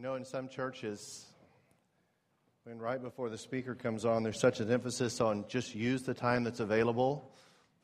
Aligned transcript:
You 0.00 0.06
know, 0.06 0.14
in 0.14 0.24
some 0.24 0.48
churches, 0.48 1.26
when 2.64 2.78
right 2.78 3.02
before 3.02 3.28
the 3.28 3.36
speaker 3.36 3.74
comes 3.74 4.06
on, 4.06 4.22
there's 4.22 4.40
such 4.40 4.60
an 4.60 4.72
emphasis 4.72 5.20
on 5.20 5.44
just 5.46 5.74
use 5.74 6.04
the 6.04 6.14
time 6.14 6.42
that's 6.42 6.60
available, 6.60 7.30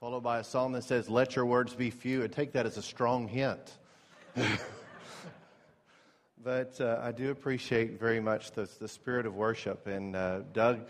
followed 0.01 0.23
by 0.23 0.39
a 0.39 0.45
psalm 0.45 0.73
that 0.73 0.85
says, 0.85 1.11
Let 1.11 1.37
your 1.37 1.45
words 1.45 1.75
be 1.75 1.91
few, 1.91 2.23
and 2.23 2.33
take 2.33 2.53
that 2.53 2.65
as 2.65 2.79
a 2.79 2.83
strong 2.83 3.29
hint. 3.29 3.61
but 6.43 6.81
uh, 6.81 7.01
I 7.03 7.13
do 7.13 7.31
appreciate 7.31 8.01
very 8.01 8.21
much 8.21 8.53
the, 8.53 8.67
the 8.81 8.89
spirit 8.89 9.27
of 9.27 9.35
worship 9.35 9.87
and 9.87 10.17
uh, 10.17 10.39
Doug 10.55 10.89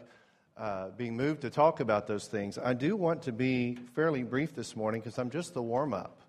uh, 0.57 0.91
being 0.91 1.17
moved 1.17 1.41
to 1.41 1.51
talk 1.51 1.81
about 1.81 2.07
those 2.07 2.29
things. 2.29 2.57
I 2.57 2.73
do 2.73 2.95
want 2.95 3.23
to 3.23 3.33
be 3.33 3.75
fairly 3.97 4.23
brief 4.23 4.55
this 4.55 4.77
morning 4.77 5.01
because 5.01 5.19
I'm 5.19 5.31
just 5.31 5.55
the 5.55 5.63
warm 5.63 5.93
up. 5.93 6.21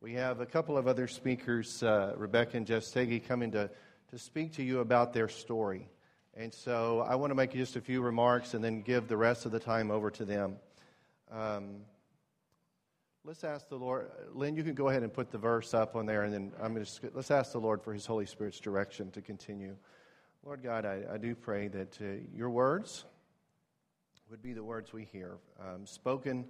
We 0.00 0.14
have 0.14 0.40
a 0.40 0.46
couple 0.46 0.78
of 0.78 0.88
other 0.88 1.08
speakers, 1.08 1.82
uh, 1.82 2.14
Rebecca 2.16 2.56
and 2.56 2.66
Jeff 2.66 2.84
Stege, 2.84 3.22
coming 3.28 3.50
to 3.50 3.68
to 4.10 4.18
speak 4.18 4.52
to 4.54 4.62
you 4.62 4.80
about 4.80 5.12
their 5.12 5.28
story. 5.28 5.88
And 6.34 6.52
so 6.52 7.00
I 7.08 7.14
want 7.14 7.30
to 7.30 7.34
make 7.34 7.52
just 7.52 7.76
a 7.76 7.80
few 7.80 8.02
remarks 8.02 8.54
and 8.54 8.62
then 8.62 8.82
give 8.82 9.08
the 9.08 9.16
rest 9.16 9.46
of 9.46 9.52
the 9.52 9.60
time 9.60 9.90
over 9.90 10.10
to 10.12 10.24
them. 10.24 10.56
Um, 11.30 11.82
let's 13.24 13.44
ask 13.44 13.68
the 13.68 13.76
Lord. 13.76 14.10
Lynn, 14.32 14.56
you 14.56 14.62
can 14.62 14.74
go 14.74 14.88
ahead 14.88 15.02
and 15.02 15.12
put 15.12 15.30
the 15.30 15.38
verse 15.38 15.74
up 15.74 15.96
on 15.96 16.06
there, 16.06 16.22
and 16.22 16.32
then 16.32 16.52
I'm 16.60 16.74
going 16.74 16.84
to 16.84 17.10
let's 17.14 17.30
ask 17.30 17.52
the 17.52 17.60
Lord 17.60 17.82
for 17.82 17.92
His 17.92 18.06
Holy 18.06 18.26
Spirit's 18.26 18.60
direction 18.60 19.10
to 19.12 19.20
continue. 19.20 19.76
Lord 20.44 20.62
God, 20.62 20.86
I, 20.86 21.02
I 21.12 21.18
do 21.18 21.34
pray 21.34 21.68
that 21.68 21.98
uh, 22.00 22.04
your 22.34 22.50
words 22.50 23.04
would 24.30 24.42
be 24.42 24.52
the 24.52 24.64
words 24.64 24.92
we 24.92 25.04
hear, 25.12 25.38
um, 25.60 25.84
spoken 25.86 26.46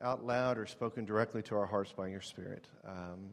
out 0.00 0.24
loud 0.24 0.56
or 0.56 0.66
spoken 0.66 1.04
directly 1.04 1.42
to 1.42 1.56
our 1.56 1.66
hearts 1.66 1.92
by 1.92 2.08
your 2.08 2.20
Spirit. 2.20 2.66
Um, 2.86 3.30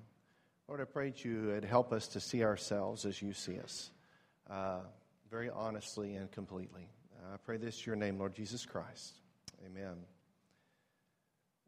Lord, 0.68 0.82
I 0.82 0.84
pray 0.84 1.12
that 1.12 1.24
you 1.24 1.54
would 1.54 1.64
help 1.64 1.94
us 1.94 2.10
to 2.10 2.20
see 2.20 2.44
ourselves 2.44 3.06
as 3.06 3.22
you 3.22 3.32
see 3.32 3.58
us, 3.58 3.90
uh, 4.50 4.80
very 5.32 5.50
honestly 5.50 6.16
and 6.16 6.30
completely. 6.30 6.90
Uh, 7.16 7.36
I 7.36 7.38
pray 7.38 7.56
this 7.56 7.78
in 7.78 7.84
your 7.86 7.96
name, 7.96 8.20
Lord 8.20 8.36
Jesus 8.36 8.66
Christ. 8.66 9.14
Amen. 9.66 9.96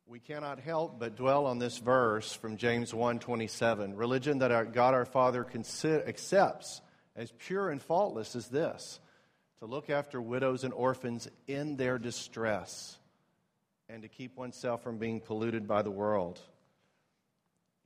We 0.06 0.20
cannot 0.20 0.60
help 0.60 1.00
but 1.00 1.16
dwell 1.16 1.46
on 1.46 1.60
this 1.60 1.78
verse 1.78 2.34
from 2.34 2.58
James 2.58 2.94
1:27. 2.94 3.96
Religion 3.96 4.40
that 4.40 4.52
our 4.52 4.66
God 4.66 4.94
our 4.94 5.06
Father 5.06 5.46
consi- 5.46 6.06
accepts 6.06 6.82
as 7.16 7.32
pure 7.38 7.70
and 7.70 7.82
faultless 7.82 8.36
is 8.36 8.50
this: 8.50 9.00
to 9.60 9.66
look 9.66 9.90
after 9.90 10.22
widows 10.22 10.66
and 10.66 10.74
orphans 10.74 11.30
in 11.48 11.78
their 11.78 12.00
distress 12.00 12.98
and 13.88 14.02
to 14.02 14.10
keep 14.10 14.36
oneself 14.36 14.84
from 14.84 14.98
being 14.98 15.22
polluted 15.22 15.70
by 15.70 15.84
the 15.84 15.92
world. 15.92 16.42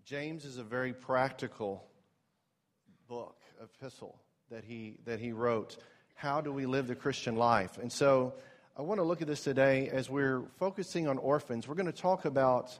James 0.05 0.43
is 0.43 0.57
a 0.57 0.63
very 0.63 0.91
practical 0.91 1.81
book, 3.07 3.37
epistle 3.61 4.19
that 4.51 4.65
he, 4.65 4.97
that 5.05 5.21
he 5.21 5.31
wrote. 5.31 5.77
How 6.13 6.41
do 6.41 6.51
we 6.51 6.65
live 6.65 6.87
the 6.87 6.95
Christian 6.95 7.37
life? 7.37 7.77
And 7.77 7.89
so 7.89 8.33
I 8.75 8.81
want 8.81 8.99
to 8.99 9.03
look 9.03 9.21
at 9.21 9.29
this 9.29 9.45
today 9.45 9.87
as 9.87 10.09
we're 10.09 10.41
focusing 10.59 11.07
on 11.07 11.17
orphans. 11.17 11.69
We're 11.69 11.75
going 11.75 11.85
to 11.85 11.93
talk 11.93 12.25
about, 12.25 12.77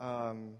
um, 0.00 0.54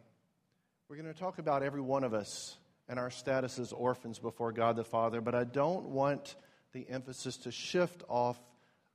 we're 0.89 0.97
going 0.97 1.13
to 1.13 1.19
talk 1.19 1.41
about 1.41 1.65
every 1.65 1.81
one 1.81 2.05
of 2.05 2.15
us 2.15 2.57
and 2.89 2.97
our 2.97 3.11
status 3.11 3.59
as 3.59 3.73
orphans 3.73 4.21
before 4.21 4.53
God 4.53 4.77
the 4.77 4.85
Father, 4.85 5.21
but 5.21 5.35
I 5.35 5.43
don't 5.43 5.89
want 5.89 6.37
the 6.73 6.87
emphasis 6.89 7.39
to 7.39 7.51
shift 7.51 8.05
off 8.09 8.39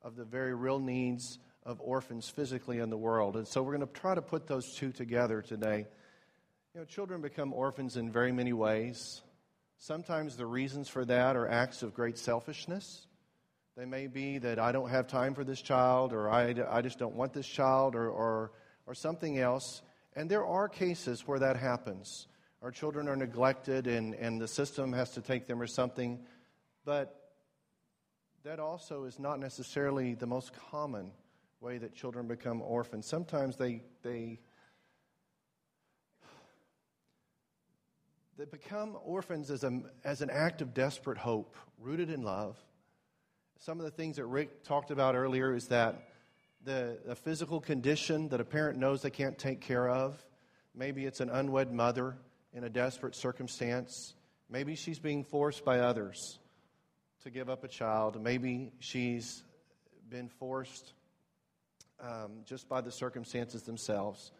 of 0.01 0.15
the 0.15 0.23
very 0.23 0.53
real 0.55 0.79
needs 0.79 1.37
of 1.65 1.81
orphans 1.81 2.29
physically 2.29 2.79
in 2.79 2.89
the 2.89 2.97
world. 2.97 3.35
And 3.35 3.45
so 3.45 3.61
we're 3.61 3.75
going 3.75 3.87
to 3.87 3.99
try 3.99 4.15
to 4.15 4.21
put 4.21 4.47
those 4.47 4.73
two 4.73 4.93
together 4.93 5.41
today. 5.41 5.87
You 6.79 6.83
know, 6.83 6.87
children 6.87 7.19
become 7.19 7.51
orphans 7.51 7.97
in 7.97 8.09
very 8.09 8.31
many 8.31 8.53
ways. 8.53 9.21
Sometimes 9.79 10.37
the 10.37 10.45
reasons 10.45 10.87
for 10.87 11.03
that 11.03 11.35
are 11.35 11.45
acts 11.45 11.83
of 11.83 11.93
great 11.93 12.17
selfishness. 12.17 13.05
They 13.75 13.83
may 13.83 14.07
be 14.07 14.37
that 14.37 14.59
I 14.59 14.71
don't 14.71 14.87
have 14.87 15.05
time 15.05 15.35
for 15.35 15.43
this 15.43 15.61
child, 15.61 16.13
or 16.13 16.29
I, 16.29 16.55
I 16.69 16.81
just 16.81 16.97
don't 16.97 17.15
want 17.15 17.33
this 17.33 17.47
child, 17.47 17.95
or, 17.95 18.09
or, 18.09 18.53
or 18.87 18.93
something 18.93 19.39
else. 19.39 19.81
And 20.15 20.31
there 20.31 20.45
are 20.45 20.69
cases 20.69 21.27
where 21.27 21.39
that 21.39 21.57
happens. 21.57 22.27
Our 22.61 22.71
children 22.71 23.09
are 23.09 23.17
neglected, 23.17 23.85
and, 23.85 24.15
and 24.15 24.39
the 24.39 24.47
system 24.47 24.93
has 24.93 25.11
to 25.15 25.21
take 25.21 25.47
them 25.47 25.61
or 25.61 25.67
something. 25.67 26.21
But 26.85 27.13
that 28.45 28.61
also 28.61 29.03
is 29.03 29.19
not 29.19 29.41
necessarily 29.41 30.13
the 30.13 30.27
most 30.27 30.53
common 30.71 31.11
way 31.59 31.77
that 31.79 31.93
children 31.93 32.25
become 32.25 32.61
orphans. 32.61 33.05
Sometimes 33.05 33.57
they, 33.57 33.83
they 34.01 34.39
that 38.39 38.51
become 38.51 38.97
orphans 39.03 39.51
as, 39.51 39.65
a, 39.65 39.81
as 40.05 40.21
an 40.21 40.29
act 40.29 40.61
of 40.61 40.73
desperate 40.73 41.17
hope, 41.17 41.57
rooted 41.77 42.09
in 42.09 42.23
love. 42.23 42.57
Some 43.57 43.79
of 43.79 43.83
the 43.83 43.91
things 43.91 44.15
that 44.15 44.25
Rick 44.27 44.63
talked 44.63 44.91
about 44.91 45.13
earlier 45.13 45.53
is 45.53 45.67
that 45.67 46.07
the, 46.63 46.97
the 47.05 47.15
physical 47.15 47.59
condition 47.59 48.29
that 48.29 48.39
a 48.39 48.45
parent 48.45 48.79
knows 48.79 49.01
they 49.01 49.09
can't 49.09 49.37
take 49.37 49.59
care 49.59 49.89
of. 49.89 50.25
Maybe 50.73 51.05
it's 51.05 51.19
an 51.19 51.29
unwed 51.29 51.73
mother 51.73 52.15
in 52.53 52.63
a 52.63 52.69
desperate 52.69 53.13
circumstance. 53.13 54.13
Maybe 54.49 54.75
she's 54.75 54.99
being 54.99 55.25
forced 55.25 55.65
by 55.65 55.79
others 55.79 56.39
to 57.23 57.29
give 57.29 57.49
up 57.49 57.65
a 57.65 57.67
child. 57.67 58.21
Maybe 58.21 58.71
she's 58.79 59.43
been 60.09 60.29
forced 60.29 60.93
um, 62.01 62.43
just 62.45 62.69
by 62.69 62.79
the 62.79 62.91
circumstances 62.91 63.63
themselves 63.63 64.31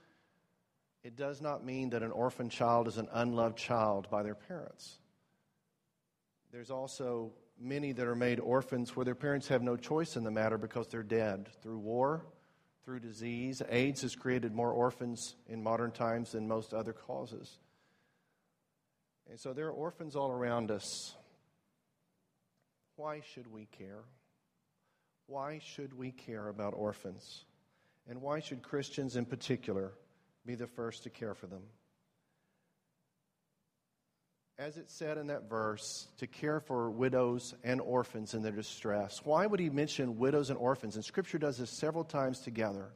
it 1.04 1.16
does 1.16 1.42
not 1.42 1.66
mean 1.66 1.92
that 1.92 2.04
an 2.04 2.12
orphan 2.12 2.50
child 2.50 2.88
is 2.88 2.98
an 2.98 3.08
unloved 3.14 3.58
child 3.58 4.10
by 4.10 4.24
their 4.24 4.36
parents. 4.36 5.00
There's 6.52 6.72
also 6.72 7.32
many 7.60 7.92
that 7.92 8.08
are 8.08 8.16
made 8.16 8.40
orphans 8.40 8.96
where 8.96 9.06
their 9.06 9.16
parents 9.16 9.48
have 9.48 9.62
no 9.62 9.76
choice 9.76 10.16
in 10.16 10.24
the 10.24 10.32
matter 10.32 10.58
because 10.58 10.88
they're 10.88 11.04
dead 11.04 11.50
through 11.62 11.80
war, 11.80 12.26
through 12.84 13.00
disease. 13.00 13.62
AIDS 13.70 14.02
has 14.02 14.16
created 14.16 14.54
more 14.54 14.72
orphans 14.72 15.36
in 15.48 15.62
modern 15.62 15.92
times 15.92 16.32
than 16.32 16.48
most 16.48 16.74
other 16.74 16.94
causes. 16.94 17.60
And 19.30 19.40
so 19.40 19.54
there 19.54 19.68
are 19.68 19.72
orphans 19.72 20.16
all 20.16 20.32
around 20.32 20.72
us. 20.72 21.14
Why 22.96 23.22
should 23.34 23.52
we 23.52 23.66
care? 23.66 24.04
Why 25.28 25.60
should 25.64 25.94
we 25.94 26.12
care 26.12 26.48
about 26.48 26.74
orphans? 26.76 27.46
And 28.08 28.22
why 28.22 28.40
should 28.40 28.64
Christians 28.64 29.16
in 29.16 29.26
particular? 29.26 29.94
Be 30.46 30.56
the 30.56 30.68
first 30.68 31.04
to 31.04 31.10
care 31.10 31.34
for 31.34 31.48
them. 31.48 31.64
As 34.58 34.78
it 34.78 34.92
said 34.92 35.18
in 35.18 35.28
that 35.28 35.50
verse, 35.50 36.08
to 36.18 36.28
care 36.28 36.60
for 36.60 36.92
widows 36.92 37.56
and 37.64 37.80
orphans 37.80 38.34
in 38.34 38.42
their 38.42 38.52
distress. 38.52 39.22
Why 39.24 39.46
would 39.46 39.60
he 39.60 39.70
mention 39.70 40.18
widows 40.18 40.50
and 40.50 40.60
orphans? 40.60 40.96
And 40.96 41.06
Scripture 41.06 41.38
does 41.38 41.58
this 41.58 41.70
several 41.70 42.04
times 42.04 42.40
together. 42.40 42.90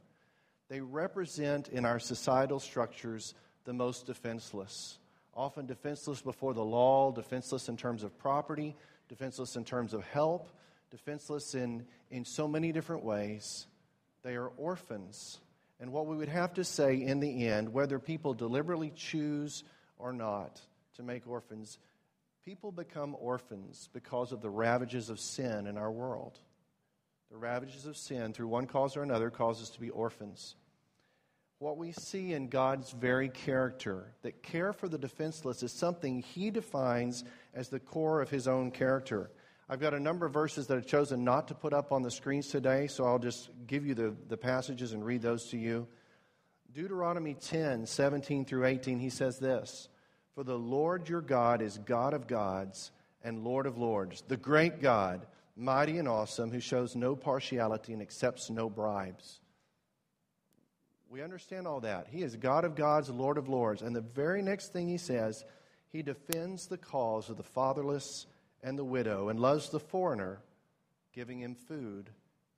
They 0.68 0.80
represent 0.80 1.68
in 1.68 1.86
our 1.86 1.98
societal 1.98 2.60
structures 2.60 3.34
the 3.64 3.72
most 3.72 4.06
defenseless. 4.06 4.98
Often 5.34 5.66
defenseless 5.66 6.20
before 6.20 6.52
the 6.52 6.64
law, 6.64 7.12
defenseless 7.12 7.68
in 7.68 7.76
terms 7.76 8.02
of 8.02 8.18
property, 8.18 8.76
defenseless 9.08 9.56
in 9.56 9.64
terms 9.64 9.94
of 9.94 10.04
help, 10.04 10.50
defenseless 10.90 11.54
in, 11.54 11.86
in 12.10 12.24
so 12.24 12.46
many 12.46 12.72
different 12.72 13.04
ways. 13.04 13.66
They 14.22 14.36
are 14.36 14.48
orphans 14.48 15.38
and 15.80 15.92
what 15.92 16.06
we 16.06 16.16
would 16.16 16.28
have 16.28 16.54
to 16.54 16.64
say 16.64 16.94
in 16.94 17.20
the 17.20 17.46
end, 17.46 17.72
whether 17.72 17.98
people 17.98 18.34
deliberately 18.34 18.92
choose 18.94 19.64
or 19.98 20.12
not 20.12 20.60
to 20.96 21.02
make 21.02 21.26
orphans, 21.26 21.78
people 22.44 22.70
become 22.70 23.16
orphans 23.18 23.88
because 23.92 24.32
of 24.32 24.40
the 24.40 24.50
ravages 24.50 25.10
of 25.10 25.18
sin 25.18 25.66
in 25.66 25.76
our 25.76 25.90
world. 25.90 26.38
The 27.30 27.36
ravages 27.36 27.86
of 27.86 27.96
sin, 27.96 28.32
through 28.32 28.48
one 28.48 28.66
cause 28.66 28.96
or 28.96 29.02
another, 29.02 29.30
cause 29.30 29.60
us 29.60 29.70
to 29.70 29.80
be 29.80 29.90
orphans. 29.90 30.54
What 31.58 31.78
we 31.78 31.92
see 31.92 32.32
in 32.32 32.48
God's 32.48 32.90
very 32.90 33.28
character, 33.28 34.12
that 34.22 34.42
care 34.42 34.72
for 34.72 34.88
the 34.88 34.98
defenseless, 34.98 35.62
is 35.62 35.72
something 35.72 36.20
He 36.20 36.50
defines 36.50 37.24
as 37.54 37.68
the 37.68 37.80
core 37.80 38.20
of 38.20 38.30
His 38.30 38.46
own 38.46 38.70
character. 38.70 39.30
I've 39.68 39.80
got 39.80 39.94
a 39.94 40.00
number 40.00 40.26
of 40.26 40.32
verses 40.32 40.66
that 40.66 40.76
I've 40.76 40.86
chosen 40.86 41.24
not 41.24 41.48
to 41.48 41.54
put 41.54 41.72
up 41.72 41.90
on 41.90 42.02
the 42.02 42.10
screens 42.10 42.48
today, 42.48 42.86
so 42.86 43.04
I'll 43.06 43.18
just 43.18 43.48
give 43.66 43.86
you 43.86 43.94
the, 43.94 44.14
the 44.28 44.36
passages 44.36 44.92
and 44.92 45.04
read 45.04 45.22
those 45.22 45.46
to 45.50 45.56
you. 45.56 45.86
Deuteronomy 46.74 47.34
10, 47.34 47.86
17 47.86 48.44
through 48.44 48.66
18, 48.66 48.98
he 48.98 49.08
says 49.08 49.38
this 49.38 49.88
For 50.34 50.44
the 50.44 50.58
Lord 50.58 51.08
your 51.08 51.22
God 51.22 51.62
is 51.62 51.78
God 51.78 52.12
of 52.12 52.26
gods 52.26 52.90
and 53.22 53.42
Lord 53.42 53.64
of 53.64 53.78
lords, 53.78 54.22
the 54.28 54.36
great 54.36 54.82
God, 54.82 55.26
mighty 55.56 55.96
and 55.96 56.08
awesome, 56.08 56.50
who 56.50 56.60
shows 56.60 56.94
no 56.94 57.16
partiality 57.16 57.94
and 57.94 58.02
accepts 58.02 58.50
no 58.50 58.68
bribes. 58.68 59.40
We 61.08 61.22
understand 61.22 61.66
all 61.66 61.80
that. 61.80 62.08
He 62.10 62.22
is 62.22 62.36
God 62.36 62.64
of 62.64 62.74
gods, 62.74 63.08
Lord 63.08 63.38
of 63.38 63.48
lords. 63.48 63.80
And 63.80 63.96
the 63.96 64.02
very 64.02 64.42
next 64.42 64.74
thing 64.74 64.88
he 64.88 64.98
says, 64.98 65.44
he 65.90 66.02
defends 66.02 66.66
the 66.66 66.76
cause 66.76 67.30
of 67.30 67.36
the 67.36 67.42
fatherless 67.44 68.26
and 68.64 68.78
the 68.78 68.84
widow 68.84 69.28
and 69.28 69.38
loves 69.38 69.68
the 69.68 69.78
foreigner, 69.78 70.40
giving 71.12 71.38
him 71.38 71.54
food 71.54 72.10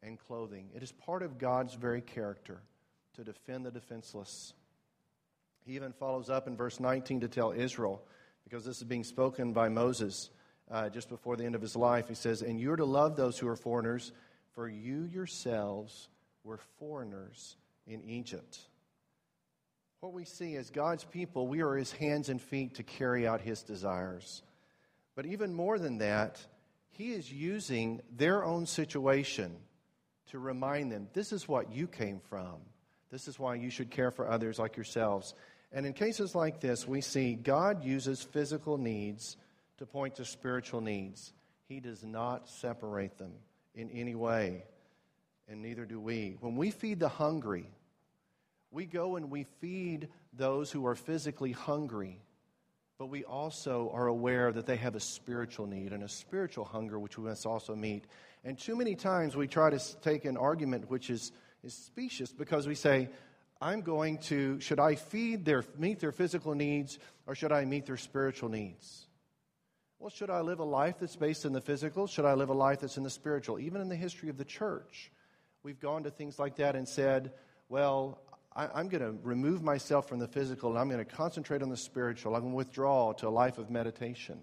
and 0.03 0.19
clothing. 0.19 0.71
It 0.75 0.83
is 0.83 0.93
part 0.93 1.23
of 1.23 1.37
God's 1.37 1.75
very 1.75 2.01
character 2.01 2.63
to 3.17 3.25
defend 3.25 3.67
the 3.67 3.73
defenseless. 3.73 4.55
He 5.67 5.75
even 5.75 5.93
follows 5.93 6.31
up 6.31 6.47
in 6.47 6.57
verse 6.57 6.79
19 6.79 7.21
to 7.21 7.29
tell 7.29 7.51
Israel, 7.51 8.03
because 8.45 8.65
this 8.65 8.79
is 8.79 8.85
being 8.85 9.03
spoken 9.03 9.53
by 9.53 9.69
Moses 9.69 10.31
uh, 10.71 10.89
just 10.89 11.09
before 11.09 11.37
the 11.37 11.45
end 11.45 11.57
of 11.57 11.61
his 11.61 11.75
life. 11.75 12.09
He 12.09 12.15
says, 12.15 12.41
And 12.41 12.61
you're 12.61 12.77
to 12.77 12.85
love 12.85 13.17
those 13.17 13.37
who 13.37 13.49
are 13.49 13.57
foreigners, 13.57 14.13
for 14.53 14.69
you 14.69 15.03
yourselves 15.13 16.09
were 16.45 16.61
foreigners 16.79 17.57
in 17.85 18.03
Egypt. 18.05 18.61
What 20.01 20.13
we 20.13 20.25
see 20.25 20.55
as 20.55 20.71
God's 20.71 21.03
people, 21.03 21.49
we 21.49 21.63
are 21.63 21.75
his 21.75 21.91
hands 21.91 22.29
and 22.29 22.41
feet 22.41 22.77
to 22.77 22.85
carry 22.85 23.27
out 23.27 23.41
his 23.41 23.63
desires. 23.63 24.43
But 25.17 25.27
even 25.27 25.53
more 25.53 25.79
than 25.79 25.99
that, 25.99 26.39
he 26.91 27.13
is 27.13 27.33
using 27.33 28.01
their 28.17 28.45
own 28.45 28.67
situation 28.67 29.57
to 30.31 30.39
remind 30.39 30.93
them 30.93 31.09
this 31.15 31.33
is 31.33 31.49
what 31.49 31.73
you 31.73 31.89
came 31.89 32.21
from. 32.21 32.57
This 33.11 33.27
is 33.27 33.39
why 33.39 33.55
you 33.55 33.71
should 33.71 33.91
care 33.91 34.11
for 34.11 34.29
others 34.29 34.59
like 34.59 34.77
yourselves. 34.77 35.35
And 35.73 35.87
in 35.87 35.95
cases 35.95 36.35
like 36.35 36.61
this, 36.61 36.87
we 36.87 37.01
see 37.01 37.35
God 37.35 37.83
uses 37.83 38.23
physical 38.23 38.79
needs 38.79 39.37
to 39.79 39.87
point 39.87 40.17
to 40.17 40.25
spiritual 40.25 40.81
needs. 40.81 41.33
He 41.69 41.81
does 41.81 42.05
not 42.05 42.49
separate 42.49 43.19
them 43.19 43.33
in 43.75 43.91
any 43.91 44.15
way, 44.15 44.65
and 45.49 45.63
neither 45.63 45.85
do 45.85 46.01
we. 46.01 46.37
When 46.41 46.57
we 46.57 46.71
feed 46.71 47.01
the 47.01 47.09
hungry, 47.09 47.67
we 48.71 48.87
go 48.87 49.17
and 49.17 49.31
we 49.31 49.45
feed 49.61 50.09
those 50.33 50.71
who 50.71 50.87
are 50.87 50.95
physically 50.95 51.53
hungry, 51.53 52.21
but 52.99 53.07
we 53.07 53.25
also 53.25 53.91
are 53.93 54.07
aware 54.07 54.53
that 54.53 54.67
they 54.67 54.77
have 54.77 54.95
a 54.95 55.01
spiritual 55.01 55.67
need 55.67 55.93
and 55.93 56.03
a 56.03 56.09
spiritual 56.09 56.65
hunger 56.65 56.99
which 56.99 57.19
we 57.19 57.25
must 57.25 57.45
also 57.45 57.75
meet. 57.75 58.05
And 58.45 58.59
too 58.59 58.77
many 58.77 58.95
times 58.95 59.37
we 59.37 59.47
try 59.47 59.71
to 59.71 60.01
take 60.01 60.25
an 60.25 60.37
argument 60.37 60.91
which 60.91 61.11
is, 61.11 61.33
is 61.63 61.75
specious 61.75 62.33
because 62.33 62.67
we 62.67 62.75
say, 62.75 63.11
I'm 63.61 63.83
going 63.83 64.19
to, 64.19 64.61
should 64.61 64.81
I 64.81 64.95
feed 64.95 65.45
their, 65.45 65.65
meet 65.77 66.01
their 66.01 66.13
physical 66.13 66.55
needs 66.55 66.99
or 67.27 67.35
should 67.35 67.53
I 67.53 67.65
meet 67.65 67.87
their 67.87 67.97
spiritual 67.97 68.49
needs? 68.49 69.07
Well, 69.99 70.11
should 70.11 70.31
I 70.31 70.41
live 70.41 70.61
a 70.61 70.65
life 70.65 70.97
that's 71.01 71.17
based 71.17 71.45
in 71.45 71.53
the 71.53 71.61
physical? 71.61 72.07
Should 72.07 72.27
I 72.27 72.35
live 72.35 72.51
a 72.51 72.55
life 72.55 72.81
that's 72.81 72.99
in 72.99 73.03
the 73.03 73.11
spiritual? 73.11 73.59
Even 73.59 73.81
in 73.81 73.89
the 73.89 73.97
history 73.97 74.29
of 74.29 74.37
the 74.37 74.45
church, 74.45 75.11
we've 75.63 75.81
gone 75.81 76.03
to 76.05 76.11
things 76.11 76.39
like 76.39 76.57
that 76.57 76.77
and 76.77 76.87
said, 76.87 77.33
well, 77.69 78.21
I, 78.57 78.81
am 78.81 78.89
going 78.89 79.03
to 79.03 79.15
remove 79.23 79.63
myself 79.63 80.09
from 80.09 80.19
the 80.19 80.27
physical 80.27 80.71
and 80.71 80.79
I'm 80.79 80.89
going 80.89 81.05
to 81.05 81.05
concentrate 81.05 81.63
on 81.63 81.69
the 81.69 81.77
spiritual. 81.77 82.35
I'm 82.35 82.41
going 82.41 82.53
to 82.53 82.57
withdraw 82.57 83.13
to 83.15 83.29
a 83.29 83.31
life 83.31 83.59
of 83.59 83.71
meditation. 83.71 84.41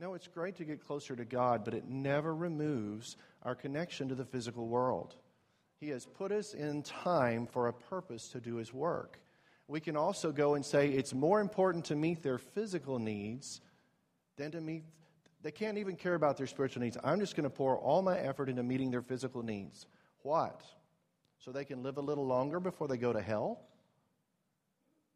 No, 0.00 0.14
it's 0.14 0.26
great 0.26 0.56
to 0.56 0.64
get 0.64 0.84
closer 0.84 1.14
to 1.14 1.24
God, 1.24 1.62
but 1.64 1.74
it 1.74 1.88
never 1.88 2.34
removes 2.34 3.16
our 3.42 3.54
connection 3.54 4.08
to 4.08 4.14
the 4.14 4.24
physical 4.24 4.66
world. 4.66 5.14
He 5.78 5.90
has 5.90 6.06
put 6.06 6.32
us 6.32 6.54
in 6.54 6.82
time 6.82 7.46
for 7.46 7.68
a 7.68 7.72
purpose 7.72 8.28
to 8.28 8.40
do 8.40 8.56
His 8.56 8.72
work. 8.72 9.20
We 9.68 9.80
can 9.80 9.96
also 9.96 10.32
go 10.32 10.54
and 10.54 10.64
say 10.64 10.88
it's 10.88 11.12
more 11.12 11.40
important 11.40 11.84
to 11.86 11.96
meet 11.96 12.22
their 12.22 12.38
physical 12.38 12.98
needs 12.98 13.60
than 14.36 14.50
to 14.52 14.60
meet, 14.60 14.84
they 15.42 15.50
can't 15.50 15.78
even 15.78 15.96
care 15.96 16.14
about 16.14 16.36
their 16.36 16.46
spiritual 16.46 16.82
needs. 16.82 16.96
I'm 17.04 17.20
just 17.20 17.36
going 17.36 17.44
to 17.44 17.50
pour 17.50 17.76
all 17.76 18.00
my 18.00 18.18
effort 18.18 18.48
into 18.48 18.62
meeting 18.62 18.90
their 18.90 19.02
physical 19.02 19.42
needs. 19.42 19.86
What? 20.22 20.62
So 21.44 21.50
they 21.50 21.64
can 21.64 21.82
live 21.82 21.96
a 21.96 22.00
little 22.02 22.26
longer 22.26 22.60
before 22.60 22.86
they 22.86 22.96
go 22.96 23.12
to 23.12 23.20
hell? 23.20 23.60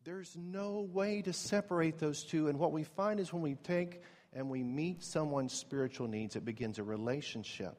There's 0.04 0.36
no 0.36 0.88
way 0.92 1.22
to 1.22 1.32
separate 1.32 1.98
those 1.98 2.24
two. 2.24 2.48
And 2.48 2.58
what 2.58 2.72
we 2.72 2.84
find 2.84 3.20
is 3.20 3.32
when 3.32 3.42
we 3.42 3.54
take 3.54 4.02
and 4.32 4.50
we 4.50 4.62
meet 4.62 5.02
someone's 5.02 5.52
spiritual 5.52 6.08
needs, 6.08 6.36
it 6.36 6.44
begins 6.44 6.78
a 6.78 6.82
relationship 6.82 7.76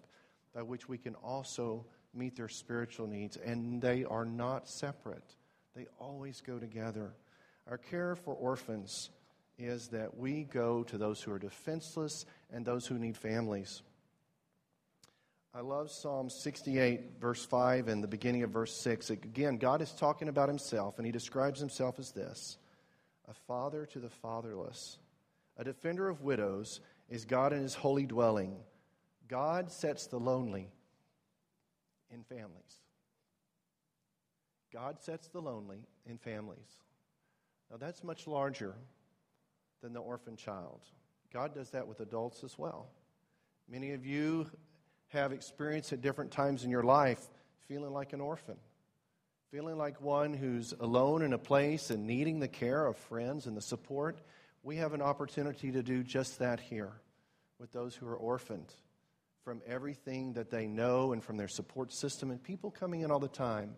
by 0.53 0.61
which 0.61 0.87
we 0.87 0.97
can 0.97 1.15
also 1.15 1.85
meet 2.13 2.35
their 2.35 2.47
spiritual 2.47 3.07
needs. 3.07 3.37
And 3.37 3.81
they 3.81 4.05
are 4.05 4.25
not 4.25 4.67
separate, 4.67 5.35
they 5.75 5.87
always 5.99 6.41
go 6.41 6.57
together. 6.57 7.13
Our 7.69 7.77
care 7.77 8.15
for 8.15 8.33
orphans 8.33 9.09
is 9.57 9.89
that 9.89 10.17
we 10.17 10.43
go 10.43 10.83
to 10.83 10.97
those 10.97 11.21
who 11.21 11.33
are 11.33 11.39
defenseless 11.39 12.25
and 12.51 12.65
those 12.65 12.87
who 12.87 12.97
need 12.97 13.17
families. 13.17 13.81
I 15.57 15.61
love 15.61 15.89
Psalm 15.89 16.29
68, 16.29 17.19
verse 17.19 17.43
5, 17.43 17.87
and 17.87 18.03
the 18.03 18.07
beginning 18.07 18.43
of 18.43 18.51
verse 18.51 18.79
6. 18.79 19.09
Again, 19.09 19.57
God 19.57 19.81
is 19.81 19.91
talking 19.91 20.29
about 20.29 20.49
himself, 20.49 20.99
and 20.99 21.05
he 21.07 21.11
describes 21.11 21.59
himself 21.59 21.97
as 21.97 22.11
this 22.11 22.59
a 23.27 23.33
father 23.33 23.87
to 23.87 23.99
the 23.99 24.11
fatherless, 24.11 24.99
a 25.57 25.63
defender 25.63 26.09
of 26.09 26.21
widows 26.21 26.79
is 27.09 27.25
God 27.25 27.53
in 27.53 27.63
his 27.63 27.73
holy 27.73 28.05
dwelling. 28.05 28.55
God 29.27 29.71
sets 29.71 30.05
the 30.05 30.19
lonely 30.19 30.69
in 32.11 32.21
families. 32.21 32.83
God 34.71 34.99
sets 34.99 35.27
the 35.29 35.41
lonely 35.41 35.79
in 36.05 36.19
families. 36.19 36.83
Now, 37.71 37.77
that's 37.77 38.03
much 38.03 38.27
larger 38.27 38.75
than 39.81 39.93
the 39.93 40.01
orphan 40.01 40.35
child. 40.35 40.81
God 41.33 41.55
does 41.55 41.71
that 41.71 41.87
with 41.87 41.99
adults 41.99 42.43
as 42.43 42.59
well. 42.59 42.91
Many 43.67 43.93
of 43.93 44.05
you 44.05 44.51
have 45.09 45.31
experienced 45.31 45.93
at 45.93 46.01
different 46.01 46.31
times 46.31 46.63
in 46.63 46.69
your 46.69 46.83
life 46.83 47.21
feeling 47.67 47.91
like 47.91 48.13
an 48.13 48.21
orphan, 48.21 48.57
feeling 49.51 49.77
like 49.77 50.01
one 50.01 50.33
who's 50.33 50.73
alone 50.79 51.21
in 51.21 51.33
a 51.33 51.37
place 51.37 51.89
and 51.89 52.05
needing 52.05 52.39
the 52.39 52.47
care 52.47 52.85
of 52.85 52.97
friends 52.97 53.45
and 53.45 53.55
the 53.55 53.61
support. 53.61 54.19
We 54.63 54.77
have 54.77 54.93
an 54.93 55.01
opportunity 55.01 55.71
to 55.71 55.83
do 55.83 56.03
just 56.03 56.39
that 56.39 56.59
here 56.59 56.91
with 57.59 57.71
those 57.71 57.95
who 57.95 58.07
are 58.07 58.15
orphaned 58.15 58.73
from 59.43 59.61
everything 59.65 60.33
that 60.33 60.49
they 60.49 60.67
know 60.67 61.13
and 61.13 61.23
from 61.23 61.37
their 61.37 61.47
support 61.47 61.93
system 61.93 62.31
and 62.31 62.43
people 62.43 62.69
coming 62.69 63.01
in 63.01 63.11
all 63.11 63.19
the 63.19 63.29
time. 63.29 63.75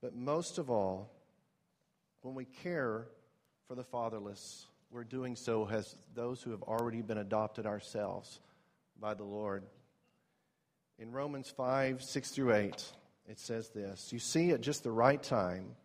But 0.00 0.14
most 0.16 0.58
of 0.58 0.70
all, 0.70 1.10
when 2.22 2.34
we 2.34 2.46
care 2.46 3.06
for 3.68 3.74
the 3.74 3.84
fatherless, 3.84 4.66
we're 4.90 5.04
doing 5.04 5.36
so 5.36 5.68
as 5.68 5.94
those 6.14 6.42
who 6.42 6.52
have 6.52 6.62
already 6.62 7.02
been 7.02 7.18
adopted 7.18 7.66
ourselves 7.66 8.40
by 8.98 9.12
the 9.12 9.24
Lord. 9.24 9.64
In 10.98 11.12
Romans 11.12 11.50
5 11.50 12.02
6 12.02 12.30
through 12.30 12.54
8, 12.54 12.92
it 13.28 13.38
says 13.38 13.70
this 13.70 14.12
You 14.12 14.18
see, 14.18 14.50
at 14.50 14.60
just 14.60 14.82
the 14.82 14.90
right 14.90 15.22
time, 15.22 15.76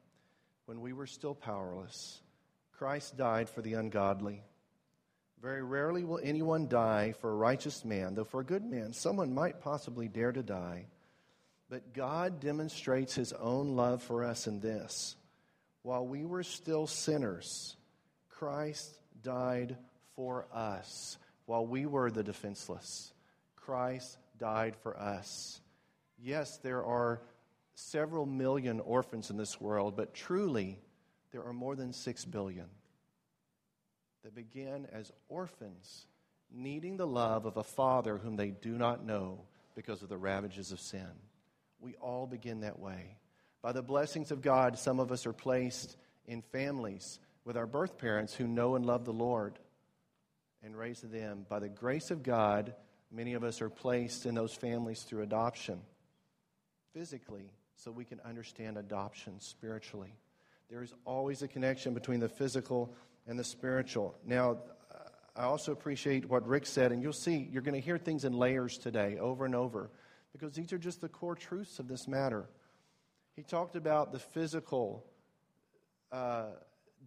when 0.66 0.82
we 0.82 0.94
were 0.94 1.08
still 1.08 1.36
powerless, 1.36 2.22
Christ 2.72 3.18
died 3.18 3.50
for 3.50 3.62
the 3.62 3.74
ungodly. 3.74 4.44
Very 5.42 5.64
rarely 5.64 6.04
will 6.04 6.20
anyone 6.22 6.68
die 6.68 7.14
for 7.22 7.32
a 7.32 7.36
righteous 7.36 7.86
man, 7.86 8.14
though 8.14 8.26
for 8.26 8.42
a 8.42 8.46
good 8.46 8.66
man, 8.66 8.92
someone 8.92 9.34
might 9.34 9.62
possibly 9.62 10.08
dare 10.08 10.34
to 10.34 10.44
die. 10.44 10.86
But 11.70 11.94
God 11.94 12.40
demonstrates 12.40 13.16
his 13.16 13.32
own 13.34 13.76
love 13.76 14.04
for 14.04 14.24
us 14.24 14.48
in 14.48 14.60
this 14.60 15.16
while 15.82 16.06
we 16.06 16.26
were 16.26 16.44
still 16.44 16.88
sinners, 16.88 17.76
Christ 18.30 19.00
died 19.24 19.78
for 20.16 20.46
us. 20.54 21.18
While 21.46 21.66
we 21.66 21.86
were 21.86 22.12
the 22.12 22.24
defenseless, 22.24 23.14
Christ 23.56 24.18
died 24.40 24.76
for 24.82 24.98
us. 24.98 25.62
Yes, 26.18 26.58
there 26.58 26.84
are 26.84 27.22
several 27.76 28.26
million 28.26 28.80
orphans 28.80 29.30
in 29.30 29.38
this 29.38 29.62
world, 29.62 29.96
but 29.96 30.14
truly, 30.14 30.80
there 31.32 31.44
are 31.44 31.54
more 31.54 31.76
than 31.76 31.94
six 31.94 32.26
billion 32.26 32.66
that 34.24 34.36
begin 34.36 34.88
as 34.92 35.12
orphans, 35.30 36.08
needing 36.52 36.98
the 36.98 37.08
love 37.08 37.46
of 37.46 37.58
a 37.58 37.64
father 37.64 38.18
whom 38.18 38.36
they 38.36 38.50
do 38.50 38.78
not 38.78 39.06
know 39.06 39.42
because 39.76 40.02
of 40.02 40.10
the 40.10 40.18
ravages 40.18 40.72
of 40.72 40.80
sin. 40.80 41.08
We 41.80 41.96
all 41.96 42.28
begin 42.28 42.62
that 42.62 42.80
way. 42.80 43.18
By 43.62 43.72
the 43.72 43.82
blessings 43.82 44.32
of 44.32 44.42
God, 44.42 44.78
some 44.78 45.00
of 45.00 45.12
us 45.12 45.26
are 45.26 45.34
placed 45.34 45.96
in 46.28 46.42
families 46.42 47.20
with 47.46 47.56
our 47.56 47.68
birth 47.68 47.98
parents 47.98 48.34
who 48.34 48.48
know 48.48 48.76
and 48.76 48.86
love 48.86 49.06
the 49.06 49.14
Lord 49.14 49.58
and 50.64 50.78
raise 50.78 51.02
them. 51.02 51.46
By 51.48 51.60
the 51.60 51.70
grace 51.70 52.12
of 52.12 52.24
God, 52.24 52.74
Many 53.12 53.34
of 53.34 53.44
us 53.44 53.62
are 53.62 53.70
placed 53.70 54.26
in 54.26 54.36
those 54.36 54.54
families 54.54 55.02
through 55.02 55.24
adoption, 55.24 55.82
physically, 56.94 57.52
so 57.76 57.92
we 57.92 58.06
can 58.06 58.20
understand 58.24 58.78
adoption 58.78 59.40
spiritually. 59.40 60.14
There 60.70 60.84
is 60.84 60.94
always 61.06 61.42
a 61.42 61.48
connection 61.48 61.94
between 61.94 62.20
the 62.20 62.30
physical 62.30 62.94
and 63.28 63.40
the 63.40 63.44
spiritual. 63.44 64.16
Now, 64.26 64.58
I 65.36 65.44
also 65.44 65.72
appreciate 65.72 66.30
what 66.30 66.46
Rick 66.48 66.66
said, 66.66 66.92
and 66.92 67.02
you'll 67.02 67.14
see, 67.14 67.48
you're 67.52 67.62
going 67.62 67.80
to 67.80 67.80
hear 67.80 67.98
things 67.98 68.26
in 68.26 68.34
layers 68.34 68.78
today, 68.78 69.18
over 69.18 69.46
and 69.46 69.56
over, 69.56 69.90
because 70.34 70.54
these 70.54 70.74
are 70.74 70.78
just 70.78 71.02
the 71.02 71.10
core 71.10 71.36
truths 71.36 71.80
of 71.80 71.88
this 71.88 72.08
matter. 72.08 72.50
He 73.36 73.44
talked 73.44 73.76
about 73.76 74.12
the 74.12 74.20
physical 74.20 75.06
uh, 76.12 76.48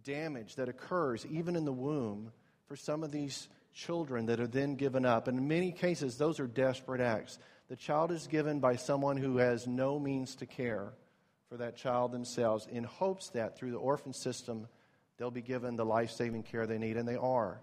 damage 0.03 0.55
that 0.55 0.67
occurs 0.67 1.25
even 1.27 1.55
in 1.55 1.63
the 1.63 1.71
womb 1.71 2.31
for 2.67 2.75
some 2.75 3.03
of 3.03 3.11
these 3.11 3.47
children 3.73 4.27
that 4.27 4.39
are 4.39 4.47
then 4.47 4.75
given 4.75 5.05
up. 5.05 5.27
And 5.27 5.37
in 5.37 5.47
many 5.47 5.71
cases, 5.71 6.17
those 6.17 6.39
are 6.39 6.47
desperate 6.47 7.01
acts. 7.01 7.39
The 7.69 7.75
child 7.75 8.11
is 8.11 8.27
given 8.27 8.59
by 8.59 8.75
someone 8.75 9.17
who 9.17 9.37
has 9.37 9.67
no 9.67 9.99
means 9.99 10.35
to 10.35 10.45
care 10.45 10.93
for 11.49 11.57
that 11.57 11.75
child 11.75 12.11
themselves 12.11 12.67
in 12.71 12.83
hopes 12.83 13.29
that 13.29 13.57
through 13.57 13.71
the 13.71 13.77
orphan 13.77 14.13
system, 14.13 14.67
they'll 15.17 15.31
be 15.31 15.41
given 15.41 15.75
the 15.75 15.85
life 15.85 16.11
saving 16.11 16.43
care 16.43 16.65
they 16.65 16.77
need, 16.77 16.97
and 16.97 17.07
they 17.07 17.15
are. 17.15 17.61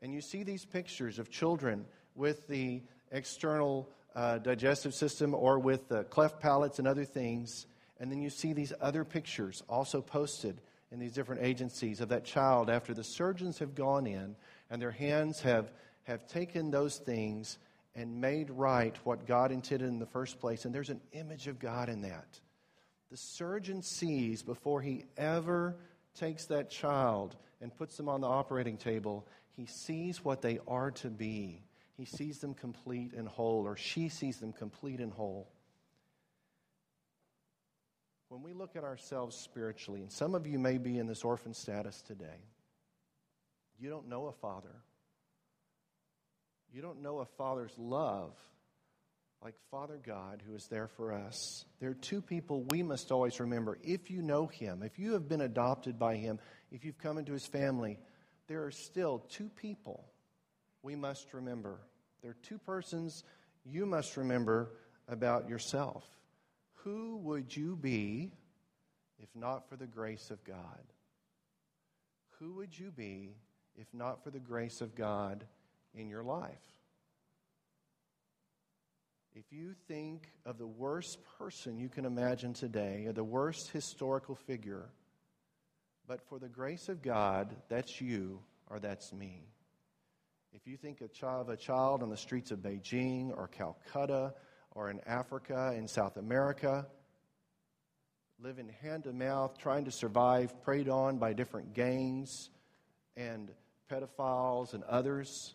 And 0.00 0.12
you 0.12 0.20
see 0.20 0.42
these 0.42 0.64
pictures 0.64 1.18
of 1.18 1.30
children 1.30 1.84
with 2.14 2.46
the 2.48 2.82
external 3.10 3.88
uh, 4.14 4.38
digestive 4.38 4.94
system 4.94 5.34
or 5.34 5.58
with 5.58 5.88
the 5.88 6.04
cleft 6.04 6.40
palates 6.40 6.78
and 6.78 6.88
other 6.88 7.04
things. 7.04 7.66
And 8.00 8.10
then 8.10 8.20
you 8.20 8.30
see 8.30 8.52
these 8.52 8.72
other 8.80 9.04
pictures 9.04 9.62
also 9.68 10.00
posted 10.00 10.60
in 10.90 10.98
these 10.98 11.12
different 11.12 11.42
agencies 11.42 12.00
of 12.00 12.10
that 12.10 12.24
child 12.24 12.68
after 12.68 12.92
the 12.92 13.04
surgeons 13.04 13.58
have 13.58 13.74
gone 13.74 14.06
in 14.06 14.36
and 14.72 14.80
their 14.80 14.90
hands 14.90 15.42
have, 15.42 15.70
have 16.04 16.26
taken 16.26 16.70
those 16.70 16.96
things 16.96 17.58
and 17.94 18.22
made 18.22 18.48
right 18.50 18.96
what 19.04 19.26
God 19.26 19.52
intended 19.52 19.86
in 19.86 19.98
the 19.98 20.06
first 20.06 20.40
place. 20.40 20.64
And 20.64 20.74
there's 20.74 20.88
an 20.88 21.02
image 21.12 21.46
of 21.46 21.58
God 21.58 21.90
in 21.90 22.00
that. 22.00 22.40
The 23.10 23.18
surgeon 23.18 23.82
sees 23.82 24.42
before 24.42 24.80
he 24.80 25.04
ever 25.18 25.76
takes 26.18 26.46
that 26.46 26.70
child 26.70 27.36
and 27.60 27.76
puts 27.76 27.98
them 27.98 28.08
on 28.08 28.22
the 28.22 28.26
operating 28.26 28.78
table, 28.78 29.26
he 29.54 29.66
sees 29.66 30.24
what 30.24 30.40
they 30.40 30.58
are 30.66 30.90
to 30.92 31.10
be. 31.10 31.62
He 31.98 32.06
sees 32.06 32.38
them 32.38 32.54
complete 32.54 33.12
and 33.12 33.28
whole, 33.28 33.66
or 33.66 33.76
she 33.76 34.08
sees 34.08 34.38
them 34.38 34.54
complete 34.54 35.00
and 35.00 35.12
whole. 35.12 35.50
When 38.30 38.42
we 38.42 38.54
look 38.54 38.74
at 38.74 38.84
ourselves 38.84 39.36
spiritually, 39.36 40.00
and 40.00 40.10
some 40.10 40.34
of 40.34 40.46
you 40.46 40.58
may 40.58 40.78
be 40.78 40.98
in 40.98 41.06
this 41.06 41.24
orphan 41.24 41.52
status 41.52 42.00
today, 42.00 42.40
you 43.82 43.90
don't 43.90 44.08
know 44.08 44.26
a 44.26 44.32
father. 44.32 44.76
You 46.72 46.82
don't 46.82 47.02
know 47.02 47.18
a 47.18 47.26
father's 47.36 47.72
love 47.76 48.32
like 49.42 49.54
Father 49.72 49.98
God 50.06 50.40
who 50.46 50.54
is 50.54 50.68
there 50.68 50.86
for 50.86 51.12
us. 51.12 51.64
There 51.80 51.90
are 51.90 51.94
two 51.94 52.22
people 52.22 52.64
we 52.70 52.84
must 52.84 53.10
always 53.10 53.40
remember. 53.40 53.76
If 53.82 54.08
you 54.08 54.22
know 54.22 54.46
Him, 54.46 54.84
if 54.84 55.00
you 55.00 55.14
have 55.14 55.28
been 55.28 55.40
adopted 55.40 55.98
by 55.98 56.14
Him, 56.14 56.38
if 56.70 56.84
you've 56.84 56.98
come 56.98 57.18
into 57.18 57.32
His 57.32 57.44
family, 57.44 57.98
there 58.46 58.64
are 58.64 58.70
still 58.70 59.18
two 59.28 59.50
people 59.60 60.04
we 60.84 60.94
must 60.94 61.34
remember. 61.34 61.80
There 62.22 62.30
are 62.30 62.36
two 62.42 62.58
persons 62.58 63.24
you 63.64 63.84
must 63.84 64.16
remember 64.16 64.70
about 65.08 65.48
yourself. 65.48 66.04
Who 66.84 67.16
would 67.24 67.56
you 67.56 67.74
be 67.74 68.30
if 69.18 69.28
not 69.34 69.68
for 69.68 69.76
the 69.76 69.88
grace 69.88 70.30
of 70.30 70.44
God? 70.44 70.82
Who 72.38 72.54
would 72.54 72.78
you 72.78 72.92
be 72.92 73.34
if 73.76 73.86
not 73.92 74.22
for 74.22 74.30
the 74.30 74.40
grace 74.40 74.80
of 74.80 74.94
God 74.94 75.44
in 75.94 76.08
your 76.08 76.22
life? 76.22 76.60
If 79.34 79.44
you 79.50 79.74
think 79.88 80.28
of 80.44 80.58
the 80.58 80.66
worst 80.66 81.18
person 81.38 81.78
you 81.78 81.88
can 81.88 82.04
imagine 82.04 82.52
today, 82.52 83.04
or 83.06 83.12
the 83.12 83.24
worst 83.24 83.70
historical 83.72 84.34
figure, 84.34 84.90
but 86.06 86.20
for 86.28 86.38
the 86.38 86.48
grace 86.48 86.88
of 86.88 87.00
God, 87.00 87.56
that's 87.68 88.00
you 88.00 88.40
or 88.68 88.78
that's 88.78 89.12
me. 89.12 89.46
If 90.52 90.66
you 90.66 90.76
think 90.76 91.00
of 91.00 91.48
a 91.48 91.56
child 91.56 92.02
on 92.02 92.10
the 92.10 92.16
streets 92.16 92.50
of 92.50 92.58
Beijing 92.58 93.30
or 93.34 93.48
Calcutta 93.48 94.34
or 94.72 94.90
in 94.90 95.00
Africa, 95.06 95.72
in 95.74 95.88
South 95.88 96.18
America, 96.18 96.86
living 98.38 98.70
hand 98.82 99.04
to 99.04 99.12
mouth, 99.12 99.56
trying 99.56 99.86
to 99.86 99.90
survive, 99.90 100.62
preyed 100.62 100.90
on 100.90 101.16
by 101.16 101.32
different 101.32 101.72
gangs 101.72 102.50
and 103.16 103.50
pedophiles 103.92 104.74
and 104.74 104.82
others, 104.84 105.54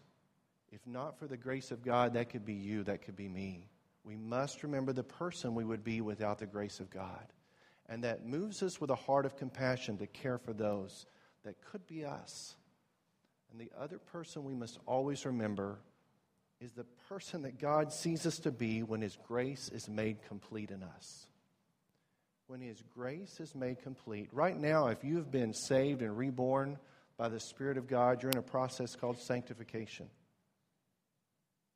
if 0.71 0.85
not 0.85 1.17
for 1.17 1.27
the 1.27 1.37
grace 1.37 1.71
of 1.71 1.83
God, 1.83 2.13
that 2.13 2.29
could 2.29 2.45
be 2.45 2.53
you, 2.53 2.83
that 2.83 3.01
could 3.01 3.15
be 3.15 3.27
me. 3.27 3.69
We 4.03 4.15
must 4.15 4.63
remember 4.63 4.93
the 4.93 5.03
person 5.03 5.55
we 5.55 5.65
would 5.65 5.83
be 5.83 6.01
without 6.01 6.39
the 6.39 6.45
grace 6.45 6.79
of 6.79 6.89
God. 6.89 7.33
And 7.89 8.03
that 8.03 8.25
moves 8.25 8.61
us 8.63 8.79
with 8.79 8.89
a 8.89 8.95
heart 8.95 9.25
of 9.25 9.37
compassion 9.37 9.97
to 9.97 10.07
care 10.07 10.37
for 10.37 10.53
those 10.53 11.05
that 11.43 11.55
could 11.71 11.87
be 11.87 12.05
us. 12.05 12.55
And 13.51 13.59
the 13.59 13.71
other 13.79 13.97
person 13.97 14.43
we 14.43 14.53
must 14.53 14.77
always 14.85 15.25
remember 15.25 15.79
is 16.59 16.73
the 16.73 16.85
person 17.07 17.43
that 17.43 17.59
God 17.59 17.93
sees 17.93 18.25
us 18.25 18.39
to 18.39 18.51
be 18.51 18.83
when 18.83 19.01
His 19.01 19.17
grace 19.27 19.69
is 19.69 19.87
made 19.87 20.21
complete 20.27 20.71
in 20.71 20.83
us. 20.83 21.27
When 22.47 22.61
His 22.61 22.81
grace 22.93 23.39
is 23.39 23.55
made 23.55 23.81
complete. 23.81 24.29
Right 24.31 24.57
now, 24.57 24.87
if 24.87 25.03
you've 25.03 25.31
been 25.31 25.53
saved 25.53 26.01
and 26.01 26.17
reborn 26.17 26.77
by 27.17 27.29
the 27.29 27.39
Spirit 27.39 27.77
of 27.77 27.87
God, 27.87 28.21
you're 28.21 28.31
in 28.31 28.37
a 28.37 28.43
process 28.43 28.95
called 28.95 29.19
sanctification. 29.19 30.07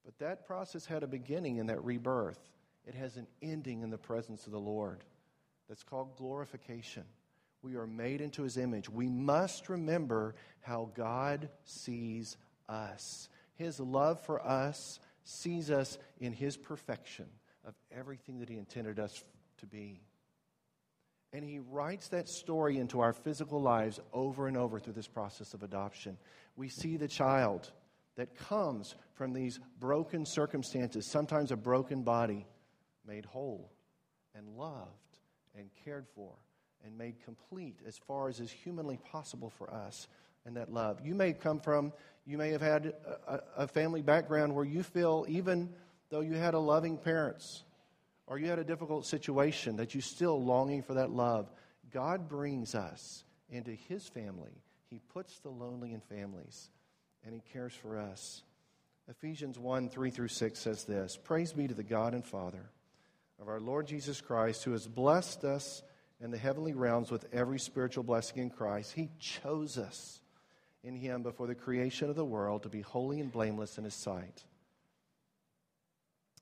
But 0.06 0.18
that 0.20 0.46
process 0.46 0.86
had 0.86 1.04
a 1.04 1.08
beginning 1.08 1.58
in 1.58 1.68
that 1.68 1.84
rebirth, 1.84 2.40
it 2.86 2.96
has 2.96 3.18
an 3.18 3.28
ending 3.42 3.82
in 3.82 3.90
the 3.90 3.98
presence 3.98 4.46
of 4.46 4.52
the 4.52 4.60
Lord. 4.60 5.04
That's 5.70 5.84
called 5.84 6.18
glorification. 6.18 7.04
We 7.62 7.76
are 7.76 7.88
made 7.88 8.22
into 8.22 8.42
his 8.42 8.58
image. 8.58 8.90
We 8.90 9.08
must 9.08 9.70
remember 9.70 10.36
how 10.62 10.90
God 10.96 11.50
sees 11.64 12.38
us. 12.68 13.30
His 13.56 13.80
love 13.80 14.20
for 14.26 14.46
us 14.46 15.00
sees 15.24 15.70
us 15.70 16.00
in 16.20 16.34
his 16.34 16.58
perfection 16.58 17.28
of 17.66 17.76
everything 17.96 18.40
that 18.40 18.50
he 18.50 18.58
intended 18.58 19.00
us 19.00 19.24
to 19.60 19.68
be. 19.68 20.02
And 21.34 21.46
he 21.46 21.60
writes 21.60 22.10
that 22.10 22.28
story 22.28 22.78
into 22.78 23.00
our 23.00 23.14
physical 23.14 23.62
lives 23.62 24.00
over 24.14 24.48
and 24.48 24.58
over 24.58 24.80
through 24.80 24.94
this 24.94 25.08
process 25.08 25.54
of 25.54 25.64
adoption. 25.64 26.18
We 26.58 26.68
see 26.68 26.98
the 26.98 27.08
child 27.08 27.72
that 28.16 28.36
comes 28.36 28.96
from 29.14 29.34
these 29.34 29.60
broken 29.80 30.26
circumstances, 30.26 31.10
sometimes 31.10 31.52
a 31.52 31.56
broken 31.56 32.04
body, 32.04 32.46
made 33.08 33.26
whole 33.26 33.72
and 34.36 34.58
loved 34.58 34.90
and 35.58 35.70
cared 35.86 36.06
for 36.16 36.34
and 36.86 36.98
made 36.98 37.24
complete 37.24 37.80
as 37.88 37.98
far 37.98 38.28
as 38.28 38.40
is 38.40 38.52
humanly 38.52 38.98
possible 39.12 39.50
for 39.50 39.74
us 39.74 40.08
and 40.46 40.58
that 40.58 40.72
love. 40.72 41.00
You 41.04 41.16
may 41.16 41.34
come 41.34 41.60
from, 41.60 41.94
you 42.26 42.38
may 42.38 42.50
have 42.50 42.62
had 42.62 42.94
a, 43.28 43.40
a, 43.58 43.68
family 43.68 44.02
background 44.02 44.56
where 44.56 44.66
you 44.66 44.84
feel, 44.84 45.26
even 45.28 45.70
though 46.10 46.22
you 46.22 46.34
had 46.34 46.56
a 46.56 46.60
loving 46.60 46.98
parents 46.98 47.64
or 48.28 48.40
you 48.40 48.48
had 48.48 48.60
a 48.60 48.64
difficult 48.64 49.06
situation, 49.06 49.78
that 49.78 49.94
you 49.96 50.02
still 50.02 50.42
longing 50.44 50.84
for 50.84 50.94
that 50.96 51.10
love. 51.10 51.52
God 51.92 52.30
brings 52.30 52.76
us 52.76 53.24
into 53.50 53.72
His 53.72 54.08
family. 54.08 54.62
He 54.90 55.00
puts 55.14 55.40
the 55.40 55.50
lonely 55.50 55.94
in 55.94 56.02
families, 56.02 56.70
and 57.26 57.34
He 57.34 57.42
cares 57.52 57.74
for 57.74 57.98
us. 57.98 58.44
Ephesians 59.10 59.60
1 59.60 59.90
3 59.90 60.10
through 60.10 60.28
6 60.28 60.60
says 60.60 60.84
this 60.86 61.18
Praise 61.18 61.54
be 61.54 61.68
to 61.68 61.74
the 61.74 61.84
God 61.84 62.14
and 62.14 62.26
Father 62.26 62.70
of 63.42 63.48
our 63.48 63.60
Lord 63.60 63.88
Jesus 63.88 64.22
Christ, 64.22 64.64
who 64.64 64.72
has 64.72 64.88
blessed 64.88 65.44
us 65.44 65.82
in 66.22 66.30
the 66.30 66.38
heavenly 66.38 66.74
realms 66.74 67.10
with 67.10 67.26
every 67.34 67.60
spiritual 67.60 68.04
blessing 68.04 68.38
in 68.38 68.50
Christ, 68.50 68.94
He 68.94 69.10
chose 69.20 69.78
us 69.78 70.22
in 70.84 70.96
Him 70.96 71.24
before 71.24 71.48
the 71.48 71.56
creation 71.56 72.10
of 72.10 72.16
the 72.16 72.26
world 72.26 72.64
to 72.64 72.70
be 72.70 72.82
holy 72.82 73.20
and 73.20 73.32
blameless 73.32 73.78
in 73.78 73.84
His 73.84 73.96
sight. 73.96 74.44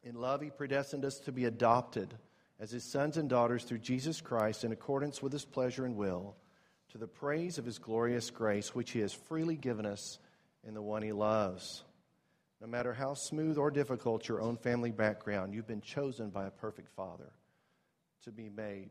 In 0.04 0.16
love, 0.16 0.42
He 0.42 0.50
predestined 0.50 1.06
us 1.06 1.20
to 1.20 1.32
be 1.32 1.46
adopted 1.46 2.14
as 2.60 2.72
His 2.72 2.84
sons 2.84 3.18
and 3.18 3.30
daughters 3.30 3.64
through 3.64 3.80
Jesus 3.80 4.22
Christ 4.22 4.64
in 4.64 4.72
accordance 4.72 5.22
with 5.22 5.34
His 5.34 5.46
pleasure 5.46 5.86
and 5.86 5.96
will, 5.96 6.36
to 6.92 6.98
the 6.98 7.08
praise 7.08 7.58
of 7.58 7.66
His 7.66 7.78
glorious 7.78 8.30
grace, 8.30 8.74
which 8.74 8.92
He 8.92 9.00
has 9.00 9.14
freely 9.14 9.56
given 9.56 9.86
us 9.86 10.20
in 10.68 10.74
the 10.74 10.82
one 10.82 11.02
He 11.02 11.12
loves. 11.12 11.84
No 12.62 12.68
matter 12.68 12.94
how 12.94 13.14
smooth 13.14 13.58
or 13.58 13.72
difficult 13.72 14.28
your 14.28 14.42
own 14.42 14.58
family 14.58 14.92
background, 14.92 15.54
you've 15.54 15.68
been 15.68 15.82
chosen 15.82 16.30
by 16.30 16.46
a 16.46 16.52
perfect 16.52 16.90
Father 16.90 17.32
to 18.24 18.32
be 18.32 18.50
made 18.50 18.90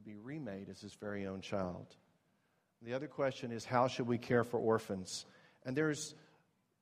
to 0.00 0.02
be 0.02 0.16
remade 0.16 0.68
as 0.70 0.80
his 0.80 0.94
very 0.94 1.26
own 1.26 1.40
child. 1.42 1.86
The 2.82 2.94
other 2.94 3.06
question 3.06 3.52
is 3.52 3.64
how 3.64 3.86
should 3.86 4.06
we 4.06 4.16
care 4.16 4.44
for 4.44 4.58
orphans? 4.58 5.26
And 5.64 5.76
there's 5.76 6.14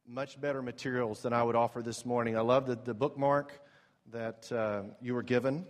much 0.06 0.40
better 0.40 0.62
materials 0.62 1.22
than 1.22 1.32
I 1.32 1.42
would 1.42 1.56
offer 1.56 1.82
this 1.82 2.06
morning. 2.06 2.36
I 2.36 2.42
love 2.42 2.66
the, 2.66 2.76
the 2.76 2.94
bookmark 2.94 3.60
that 4.12 4.50
uh, 4.52 4.82
you 5.00 5.14
were 5.14 5.22
given, 5.22 5.66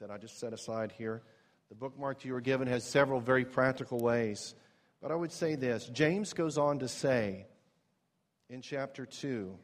that 0.00 0.10
I 0.10 0.18
just 0.18 0.38
set 0.38 0.52
aside 0.52 0.92
here. 0.96 1.22
The 1.68 1.74
bookmark 1.74 2.24
you 2.24 2.32
were 2.32 2.40
given 2.40 2.66
has 2.68 2.84
several 2.84 3.20
very 3.20 3.44
practical 3.44 4.00
ways. 4.00 4.54
But 5.00 5.12
I 5.12 5.14
would 5.14 5.32
say 5.32 5.54
this 5.54 5.86
James 5.88 6.32
goes 6.32 6.58
on 6.58 6.80
to 6.80 6.88
say 6.88 7.46
in 8.48 8.60
chapter 8.60 9.06
2, 9.06 9.56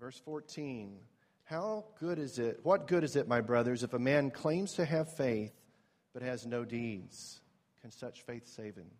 verse 0.00 0.20
14, 0.24 0.96
how 1.44 1.84
good 2.00 2.18
is 2.18 2.38
it, 2.38 2.60
what 2.62 2.86
good 2.86 3.04
is 3.04 3.16
it, 3.16 3.28
my 3.28 3.40
brothers, 3.40 3.82
if 3.82 3.94
a 3.94 3.98
man 3.98 4.30
claims 4.30 4.74
to 4.74 4.84
have 4.84 5.14
faith 5.16 5.52
but 6.12 6.22
has 6.22 6.46
no 6.46 6.64
deeds? 6.64 7.40
Can 7.80 7.90
such 7.90 8.22
faith 8.22 8.46
save 8.46 8.74
him? 8.76 8.90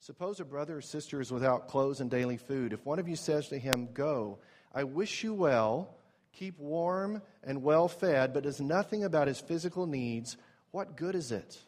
Suppose 0.00 0.40
a 0.40 0.44
brother 0.44 0.78
or 0.78 0.80
sister 0.80 1.20
is 1.20 1.30
without 1.30 1.68
clothes 1.68 2.00
and 2.00 2.10
daily 2.10 2.36
food. 2.36 2.72
If 2.72 2.84
one 2.84 2.98
of 2.98 3.08
you 3.08 3.14
says 3.14 3.48
to 3.48 3.58
him, 3.58 3.88
Go, 3.94 4.40
I 4.74 4.84
wish 4.84 5.22
you 5.22 5.34
well, 5.34 5.94
keep 6.32 6.58
warm 6.58 7.22
and 7.44 7.62
well 7.62 7.88
fed, 7.88 8.32
but 8.32 8.44
does 8.44 8.60
nothing 8.60 9.04
about 9.04 9.28
his 9.28 9.40
physical 9.40 9.86
needs, 9.86 10.36
what 10.70 10.96
good 10.96 11.14
is 11.14 11.32
it? 11.32 11.58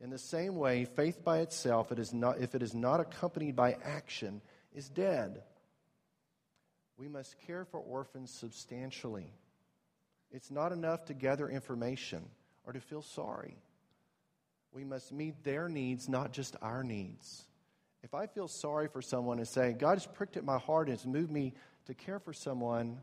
In 0.00 0.10
the 0.10 0.18
same 0.18 0.56
way, 0.56 0.86
faith 0.86 1.22
by 1.22 1.40
itself, 1.40 1.92
it 1.92 1.98
is 1.98 2.14
not, 2.14 2.40
if 2.40 2.54
it 2.54 2.62
is 2.62 2.74
not 2.74 3.00
accompanied 3.00 3.54
by 3.54 3.76
action, 3.84 4.40
is 4.74 4.88
dead 4.88 5.42
we 7.00 7.08
must 7.08 7.34
care 7.46 7.64
for 7.64 7.80
orphans 7.80 8.30
substantially. 8.30 9.32
It's 10.30 10.50
not 10.50 10.70
enough 10.70 11.06
to 11.06 11.14
gather 11.14 11.48
information 11.48 12.22
or 12.66 12.74
to 12.74 12.80
feel 12.80 13.00
sorry. 13.00 13.56
We 14.70 14.84
must 14.84 15.10
meet 15.10 15.42
their 15.42 15.70
needs, 15.70 16.10
not 16.10 16.32
just 16.32 16.56
our 16.60 16.84
needs. 16.84 17.46
If 18.02 18.12
I 18.14 18.26
feel 18.26 18.48
sorry 18.48 18.86
for 18.86 19.00
someone 19.00 19.38
and 19.38 19.48
say, 19.48 19.72
God 19.72 19.94
has 19.94 20.06
pricked 20.06 20.36
at 20.36 20.44
my 20.44 20.58
heart 20.58 20.88
and 20.88 20.96
has 20.96 21.06
moved 21.06 21.30
me 21.30 21.54
to 21.90 21.94
care 21.94 22.20
for 22.20 22.32
someone, 22.32 22.98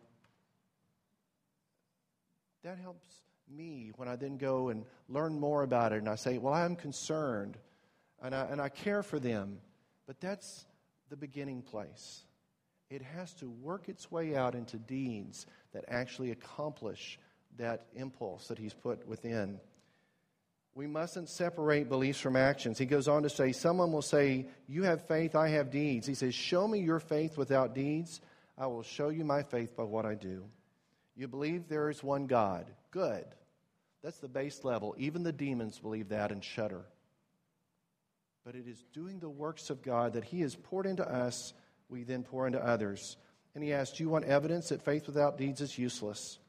that 2.63 2.77
helps 2.77 3.07
me 3.49 3.91
when 3.97 4.07
I 4.07 4.15
then 4.15 4.37
go 4.37 4.69
and 4.69 4.85
learn 5.09 5.39
more 5.39 5.63
about 5.63 5.91
it 5.91 5.97
and 5.97 6.09
I 6.09 6.15
say, 6.15 6.37
Well, 6.37 6.53
I'm 6.53 6.75
concerned 6.75 7.57
and 8.21 8.33
I, 8.33 8.43
and 8.45 8.61
I 8.61 8.69
care 8.69 9.03
for 9.03 9.19
them. 9.19 9.59
But 10.05 10.21
that's 10.21 10.65
the 11.09 11.17
beginning 11.17 11.61
place. 11.61 12.23
it 12.89 13.01
has 13.01 13.33
to 13.35 13.49
work 13.49 13.89
its 13.89 14.09
way 14.09 14.35
out 14.35 14.55
into 14.55 14.77
deeds 14.77 15.45
that 15.73 15.83
actually 15.89 16.31
accomplish 16.31 17.19
that 17.57 17.87
impulse 17.93 18.47
that 18.47 18.57
He's 18.57 18.73
put 18.73 19.05
within. 19.05 19.59
We 20.75 20.87
mustn't 20.87 21.27
separate 21.27 21.89
beliefs 21.89 22.19
from 22.19 22.35
actions. 22.37 22.77
He 22.77 22.85
goes 22.85 23.09
on 23.09 23.23
to 23.23 23.29
say, 23.29 23.51
Someone 23.51 23.91
will 23.91 24.01
say, 24.01 24.47
You 24.67 24.83
have 24.83 25.07
faith, 25.07 25.35
I 25.35 25.49
have 25.49 25.71
deeds. 25.71 26.07
He 26.07 26.13
says, 26.13 26.33
Show 26.33 26.67
me 26.67 26.79
your 26.79 26.99
faith 26.99 27.37
without 27.37 27.75
deeds. 27.75 28.21
I 28.57 28.67
will 28.67 28.83
show 28.83 29.09
you 29.09 29.23
my 29.23 29.43
faith 29.43 29.75
by 29.75 29.83
what 29.83 30.05
I 30.05 30.15
do. 30.15 30.43
You 31.15 31.27
believe 31.27 31.67
there 31.67 31.89
is 31.89 32.03
one 32.03 32.27
God. 32.27 32.71
Good. 32.91 33.25
That's 34.03 34.19
the 34.19 34.27
base 34.27 34.63
level. 34.63 34.95
Even 34.97 35.23
the 35.23 35.31
demons 35.31 35.79
believe 35.79 36.09
that 36.09 36.31
and 36.31 36.43
shudder. 36.43 36.85
But 38.45 38.55
it 38.55 38.67
is 38.67 38.83
doing 38.93 39.19
the 39.19 39.29
works 39.29 39.69
of 39.69 39.81
God 39.81 40.13
that 40.13 40.23
He 40.23 40.41
has 40.41 40.55
poured 40.55 40.85
into 40.85 41.07
us, 41.07 41.53
we 41.89 42.03
then 42.03 42.23
pour 42.23 42.47
into 42.47 42.63
others. 42.63 43.17
And 43.53 43.63
He 43.63 43.73
asks, 43.73 43.97
Do 43.97 44.03
you 44.03 44.09
want 44.09 44.25
evidence 44.25 44.69
that 44.69 44.83
faith 44.83 45.07
without 45.07 45.37
deeds 45.37 45.61
is 45.61 45.77
useless? 45.77 46.39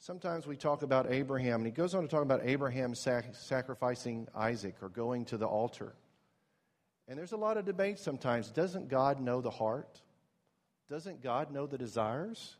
Sometimes 0.00 0.46
we 0.46 0.56
talk 0.56 0.82
about 0.82 1.10
Abraham, 1.10 1.56
and 1.56 1.66
he 1.66 1.72
goes 1.72 1.94
on 1.94 2.02
to 2.02 2.08
talk 2.08 2.22
about 2.22 2.42
Abraham 2.44 2.94
sac- 2.94 3.34
sacrificing 3.34 4.28
Isaac 4.34 4.76
or 4.80 4.88
going 4.88 5.24
to 5.26 5.36
the 5.36 5.46
altar. 5.46 5.92
And 7.08 7.18
there's 7.18 7.32
a 7.32 7.36
lot 7.36 7.56
of 7.56 7.64
debate 7.64 7.98
sometimes. 7.98 8.50
Doesn't 8.50 8.88
God 8.88 9.20
know 9.20 9.40
the 9.40 9.50
heart? 9.50 10.00
Doesn't 10.88 11.22
God 11.22 11.52
know 11.52 11.66
the 11.66 11.78
desires? 11.78 12.56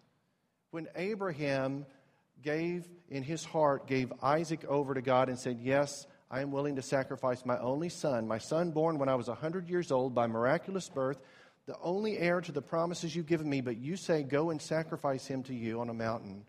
When 0.70 0.86
Abraham 0.96 1.86
gave 2.42 2.86
in 3.08 3.22
his 3.22 3.44
heart, 3.44 3.86
gave 3.86 4.12
Isaac 4.22 4.64
over 4.66 4.94
to 4.94 5.00
God 5.00 5.28
and 5.28 5.38
said, 5.38 5.58
Yes, 5.60 6.06
I 6.30 6.42
am 6.42 6.52
willing 6.52 6.76
to 6.76 6.82
sacrifice 6.82 7.46
my 7.46 7.58
only 7.58 7.88
son, 7.88 8.28
my 8.28 8.38
son 8.38 8.70
born 8.70 8.98
when 8.98 9.08
I 9.08 9.14
was 9.14 9.28
100 9.28 9.68
years 9.68 9.90
old 9.90 10.14
by 10.14 10.26
miraculous 10.26 10.88
birth, 10.88 11.20
the 11.66 11.76
only 11.82 12.18
heir 12.18 12.40
to 12.42 12.52
the 12.52 12.62
promises 12.62 13.16
you've 13.16 13.26
given 13.26 13.48
me, 13.48 13.60
but 13.62 13.78
you 13.78 13.96
say, 13.96 14.22
Go 14.22 14.50
and 14.50 14.60
sacrifice 14.60 15.26
him 15.26 15.42
to 15.44 15.54
you 15.54 15.80
on 15.80 15.88
a 15.88 15.94
mountain. 15.94 16.44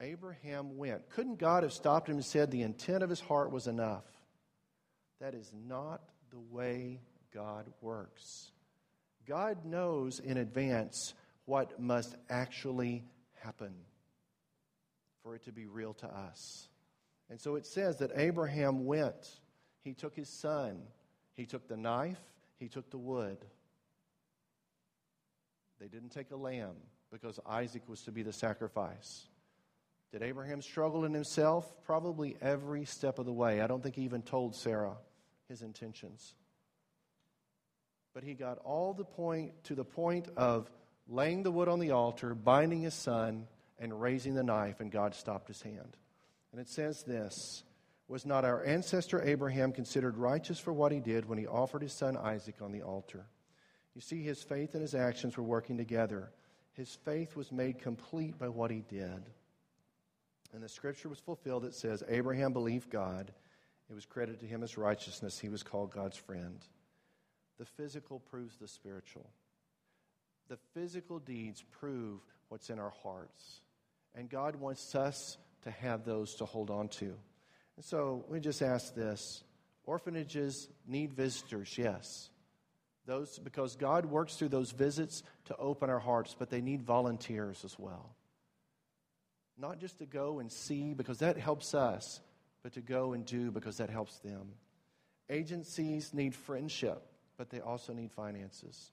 Abraham 0.00 0.78
went. 0.78 1.10
Couldn't 1.10 1.38
God 1.38 1.62
have 1.62 1.72
stopped 1.72 2.08
him 2.08 2.16
and 2.16 2.24
said 2.24 2.50
the 2.50 2.62
intent 2.62 3.02
of 3.02 3.10
his 3.10 3.20
heart 3.20 3.50
was 3.50 3.66
enough? 3.66 4.04
That 5.20 5.34
is 5.34 5.50
not 5.66 6.00
the 6.30 6.38
way 6.38 7.00
God 7.34 7.66
works. 7.80 8.52
God 9.28 9.66
knows 9.66 10.20
in 10.20 10.38
advance 10.38 11.12
what 11.44 11.78
must 11.78 12.16
actually 12.30 13.04
happen 13.42 13.74
for 15.22 15.34
it 15.34 15.44
to 15.44 15.52
be 15.52 15.66
real 15.66 15.92
to 15.94 16.06
us. 16.06 16.68
And 17.30 17.38
so 17.38 17.56
it 17.56 17.66
says 17.66 17.98
that 17.98 18.12
Abraham 18.14 18.86
went. 18.86 19.28
He 19.84 19.92
took 19.92 20.16
his 20.16 20.28
son, 20.40 20.80
he 21.34 21.44
took 21.44 21.68
the 21.68 21.76
knife, 21.76 22.20
he 22.58 22.68
took 22.68 22.90
the 22.90 22.98
wood. 22.98 23.38
They 25.78 25.88
didn't 25.88 26.10
take 26.10 26.30
a 26.30 26.36
lamb 26.36 26.74
because 27.12 27.38
Isaac 27.46 27.82
was 27.86 28.02
to 28.02 28.12
be 28.12 28.22
the 28.22 28.32
sacrifice. 28.32 29.26
Did 30.10 30.22
Abraham 30.22 30.62
struggle 30.62 31.04
in 31.04 31.12
himself? 31.12 31.70
Probably 31.84 32.36
every 32.40 32.86
step 32.86 33.18
of 33.18 33.26
the 33.26 33.32
way. 33.32 33.60
I 33.60 33.66
don't 33.66 33.82
think 33.82 33.94
he 33.94 34.02
even 34.02 34.22
told 34.22 34.56
Sarah 34.56 34.96
his 35.48 35.62
intentions. 35.62 36.34
But 38.18 38.26
he 38.26 38.34
got 38.34 38.58
all 38.64 38.94
the 38.94 39.04
point 39.04 39.52
to 39.66 39.76
the 39.76 39.84
point 39.84 40.26
of 40.36 40.68
laying 41.06 41.44
the 41.44 41.52
wood 41.52 41.68
on 41.68 41.78
the 41.78 41.92
altar, 41.92 42.34
binding 42.34 42.80
his 42.80 42.94
son, 42.94 43.46
and 43.78 44.00
raising 44.00 44.34
the 44.34 44.42
knife, 44.42 44.80
and 44.80 44.90
God 44.90 45.14
stopped 45.14 45.46
his 45.46 45.62
hand. 45.62 45.96
And 46.50 46.60
it 46.60 46.68
says 46.68 47.04
this 47.04 47.62
Was 48.08 48.26
not 48.26 48.44
our 48.44 48.64
ancestor 48.64 49.22
Abraham 49.22 49.70
considered 49.70 50.16
righteous 50.16 50.58
for 50.58 50.72
what 50.72 50.90
he 50.90 50.98
did 50.98 51.28
when 51.28 51.38
he 51.38 51.46
offered 51.46 51.80
his 51.80 51.92
son 51.92 52.16
Isaac 52.16 52.56
on 52.60 52.72
the 52.72 52.82
altar? 52.82 53.24
You 53.94 54.00
see, 54.00 54.20
his 54.20 54.42
faith 54.42 54.74
and 54.74 54.82
his 54.82 54.96
actions 54.96 55.36
were 55.36 55.44
working 55.44 55.76
together. 55.76 56.32
His 56.72 56.92
faith 57.04 57.36
was 57.36 57.52
made 57.52 57.78
complete 57.78 58.36
by 58.36 58.48
what 58.48 58.72
he 58.72 58.82
did. 58.88 59.30
And 60.52 60.60
the 60.60 60.68
scripture 60.68 61.08
was 61.08 61.20
fulfilled. 61.20 61.64
It 61.64 61.74
says, 61.76 62.02
Abraham 62.08 62.52
believed 62.52 62.90
God. 62.90 63.30
It 63.88 63.94
was 63.94 64.06
credited 64.06 64.40
to 64.40 64.46
him 64.48 64.64
as 64.64 64.76
righteousness. 64.76 65.38
He 65.38 65.48
was 65.48 65.62
called 65.62 65.92
God's 65.92 66.16
friend. 66.16 66.58
The 67.58 67.64
physical 67.64 68.20
proves 68.20 68.56
the 68.56 68.68
spiritual. 68.68 69.28
The 70.48 70.58
physical 70.74 71.18
deeds 71.18 71.62
prove 71.80 72.20
what's 72.48 72.70
in 72.70 72.78
our 72.78 72.92
hearts. 73.02 73.60
And 74.14 74.30
God 74.30 74.56
wants 74.56 74.94
us 74.94 75.36
to 75.62 75.70
have 75.70 76.04
those 76.04 76.36
to 76.36 76.44
hold 76.44 76.70
on 76.70 76.88
to. 76.88 77.14
And 77.76 77.84
so 77.84 78.24
we 78.28 78.40
just 78.40 78.62
ask 78.62 78.94
this 78.94 79.42
orphanages 79.84 80.68
need 80.86 81.12
visitors, 81.12 81.76
yes. 81.76 82.30
Those, 83.06 83.38
because 83.38 83.74
God 83.76 84.04
works 84.04 84.36
through 84.36 84.50
those 84.50 84.70
visits 84.70 85.22
to 85.46 85.56
open 85.56 85.88
our 85.88 85.98
hearts, 85.98 86.36
but 86.38 86.50
they 86.50 86.60
need 86.60 86.82
volunteers 86.82 87.64
as 87.64 87.78
well. 87.78 88.14
Not 89.56 89.80
just 89.80 89.98
to 89.98 90.06
go 90.06 90.40
and 90.40 90.52
see 90.52 90.92
because 90.92 91.18
that 91.18 91.38
helps 91.38 91.74
us, 91.74 92.20
but 92.62 92.74
to 92.74 92.80
go 92.80 93.14
and 93.14 93.24
do 93.24 93.50
because 93.50 93.78
that 93.78 93.88
helps 93.90 94.18
them. 94.18 94.52
Agencies 95.30 96.12
need 96.12 96.34
friendship, 96.34 97.02
but 97.38 97.48
they 97.48 97.60
also 97.60 97.94
need 97.94 98.12
finances. 98.12 98.90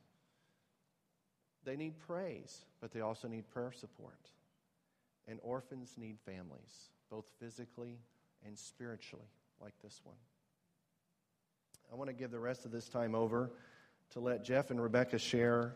They 1.65 1.75
need 1.75 1.99
praise, 1.99 2.63
but 2.79 2.91
they 2.91 3.01
also 3.01 3.27
need 3.27 3.49
prayer 3.49 3.71
support. 3.71 4.29
And 5.27 5.39
orphans 5.41 5.95
need 5.97 6.17
families, 6.23 6.91
both 7.09 7.25
physically 7.39 7.97
and 8.45 8.57
spiritually, 8.57 9.25
like 9.59 9.73
this 9.83 9.99
one. 10.03 10.15
I 11.91 11.95
want 11.95 12.09
to 12.09 12.13
give 12.13 12.29
the 12.29 12.39
rest 12.39 12.65
of 12.65 12.71
this 12.71 12.87
time 12.87 13.15
over 13.15 13.51
to 14.11 14.19
let 14.19 14.43
Jeff 14.43 14.69
and 14.69 14.81
Rebecca 14.81 15.17
share 15.17 15.75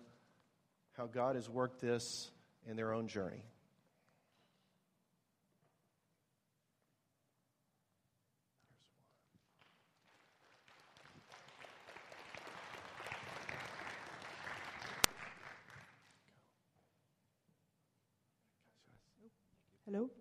how 0.96 1.08
God 1.08 1.36
has 1.36 1.50
worked 1.50 1.82
this 1.82 2.30
in 2.68 2.76
their 2.76 2.94
own 2.94 3.08
journey. 3.08 3.44
Hello? 19.92 20.04
Okay. 20.04 20.12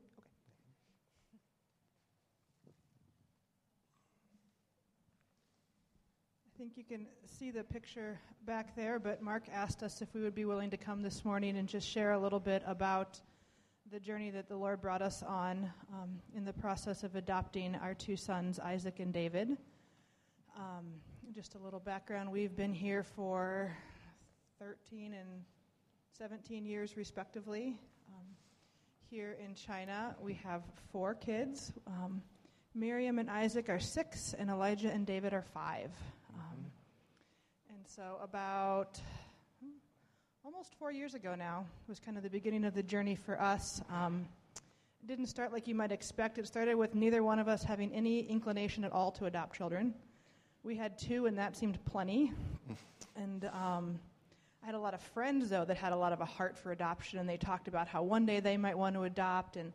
I 6.47 6.57
think 6.57 6.79
you 6.79 6.85
can 6.85 7.07
see 7.27 7.51
the 7.51 7.65
picture 7.65 8.19
back 8.47 8.75
there, 8.75 8.99
but 8.99 9.21
Mark 9.21 9.43
asked 9.53 9.83
us 9.83 10.01
if 10.01 10.15
we 10.15 10.23
would 10.23 10.35
be 10.35 10.47
willing 10.47 10.71
to 10.71 10.79
come 10.79 11.03
this 11.03 11.23
morning 11.23 11.59
and 11.59 11.69
just 11.69 11.87
share 11.87 12.13
a 12.13 12.19
little 12.19 12.41
bit 12.41 12.63
about 12.67 13.21
the 13.93 14.01
journey 14.01 14.31
that 14.31 14.49
the 14.49 14.57
Lord 14.57 14.81
brought 14.81 15.03
us 15.03 15.23
on 15.23 15.71
um, 15.93 16.19
in 16.35 16.47
the 16.47 16.55
process 16.55 17.03
of 17.03 17.15
adopting 17.15 17.75
our 17.75 17.93
two 17.93 18.17
sons, 18.17 18.59
Isaac 18.59 19.01
and 19.01 19.13
David. 19.13 19.59
Um, 20.57 20.95
just 21.35 21.57
a 21.57 21.59
little 21.59 21.81
background 21.81 22.33
we've 22.33 22.57
been 22.57 22.73
here 22.73 23.03
for 23.03 23.77
13 24.61 25.13
and 25.13 25.29
17 26.17 26.65
years, 26.65 26.97
respectively 26.97 27.79
here 29.11 29.37
in 29.43 29.55
China. 29.55 30.15
We 30.21 30.35
have 30.45 30.63
four 30.93 31.15
kids. 31.15 31.73
Um, 31.87 32.21
Miriam 32.75 33.19
and 33.19 33.31
Isaac 33.31 33.71
are 33.71 33.81
six, 33.81 34.35
and 34.39 34.51
Elijah 34.51 34.91
and 34.91 35.07
David 35.07 35.33
are 35.33 35.45
five. 35.55 35.91
Um, 36.35 36.67
and 37.71 37.79
so, 37.87 38.19
about 38.23 39.01
hmm, 39.63 39.71
almost 40.45 40.75
four 40.79 40.93
years 40.93 41.15
ago 41.15 41.35
now 41.35 41.65
was 41.89 41.99
kind 41.99 42.19
of 42.19 42.23
the 42.23 42.29
beginning 42.29 42.65
of 42.65 42.75
the 42.75 42.83
journey 42.83 43.15
for 43.15 43.41
us. 43.41 43.81
Um, 43.91 44.27
it 45.03 45.07
didn't 45.07 45.27
start 45.27 45.53
like 45.55 45.67
you 45.67 45.75
might 45.75 45.93
expect. 45.93 46.37
It 46.37 46.47
started 46.47 46.75
with 46.75 46.95
neither 46.95 47.23
one 47.23 47.39
of 47.39 47.49
us 47.49 47.63
having 47.63 47.91
any 47.95 48.21
inclination 48.21 48.85
at 48.85 48.93
all 48.93 49.11
to 49.13 49.25
adopt 49.25 49.57
children. 49.57 49.95
We 50.63 50.77
had 50.77 50.99
two, 50.99 51.25
and 51.25 51.39
that 51.39 51.57
seemed 51.57 51.83
plenty. 51.87 52.33
and 53.17 53.47
um, 53.55 54.01
I 54.63 54.67
had 54.67 54.75
a 54.75 54.79
lot 54.79 54.95
of 54.95 55.01
friends, 55.01 55.51
though, 55.51 55.65
that 55.65 55.77
had 55.77 55.93
a 55.93 55.97
lot 55.97 56.13
of 56.13 56.21
a 56.21 56.25
heart 56.25 56.57
for 56.57 56.73
adoption, 56.73 57.19
and 57.19 57.29
they 57.29 57.37
talked 57.37 57.69
about 57.69 57.89
how 57.89 58.03
one 58.03 58.27
day 58.27 58.41
they 58.41 58.57
might 58.57 58.77
want 58.77 58.95
to 58.97 59.05
adopt, 59.05 59.57
and 59.57 59.73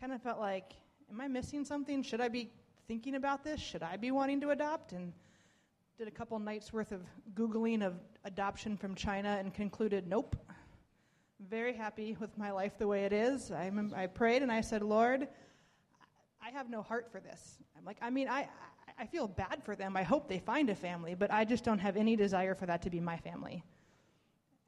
kind 0.00 0.12
of 0.12 0.22
felt 0.22 0.38
like, 0.38 0.72
am 1.10 1.20
I 1.20 1.28
missing 1.28 1.64
something? 1.64 2.02
Should 2.02 2.20
I 2.20 2.28
be 2.28 2.50
thinking 2.88 3.16
about 3.16 3.44
this? 3.44 3.60
Should 3.60 3.82
I 3.82 3.96
be 3.96 4.10
wanting 4.10 4.40
to 4.40 4.50
adopt? 4.50 4.92
And 4.92 5.12
did 5.98 6.08
a 6.08 6.10
couple 6.10 6.38
nights 6.38 6.72
worth 6.72 6.92
of 6.92 7.02
Googling 7.34 7.84
of 7.86 7.94
adoption 8.24 8.76
from 8.76 8.94
China 8.94 9.36
and 9.38 9.52
concluded, 9.52 10.08
nope. 10.08 10.34
Very 11.48 11.74
happy 11.74 12.16
with 12.18 12.36
my 12.38 12.50
life 12.50 12.78
the 12.78 12.88
way 12.88 13.04
it 13.04 13.12
is. 13.12 13.50
I, 13.50 13.70
I 13.94 14.06
prayed 14.06 14.42
and 14.42 14.50
I 14.50 14.62
said, 14.62 14.82
Lord, 14.82 15.28
I 16.42 16.50
have 16.50 16.70
no 16.70 16.80
heart 16.80 17.10
for 17.12 17.20
this. 17.20 17.58
I'm 17.76 17.84
like, 17.84 17.98
I 18.00 18.08
mean, 18.08 18.28
I, 18.28 18.48
I 18.98 19.06
feel 19.06 19.28
bad 19.28 19.62
for 19.62 19.76
them. 19.76 19.94
I 19.94 20.02
hope 20.02 20.26
they 20.26 20.38
find 20.38 20.70
a 20.70 20.74
family, 20.74 21.14
but 21.14 21.30
I 21.30 21.44
just 21.44 21.64
don't 21.64 21.80
have 21.80 21.98
any 21.98 22.16
desire 22.16 22.54
for 22.54 22.64
that 22.64 22.80
to 22.82 22.90
be 22.90 23.00
my 23.00 23.18
family. 23.18 23.62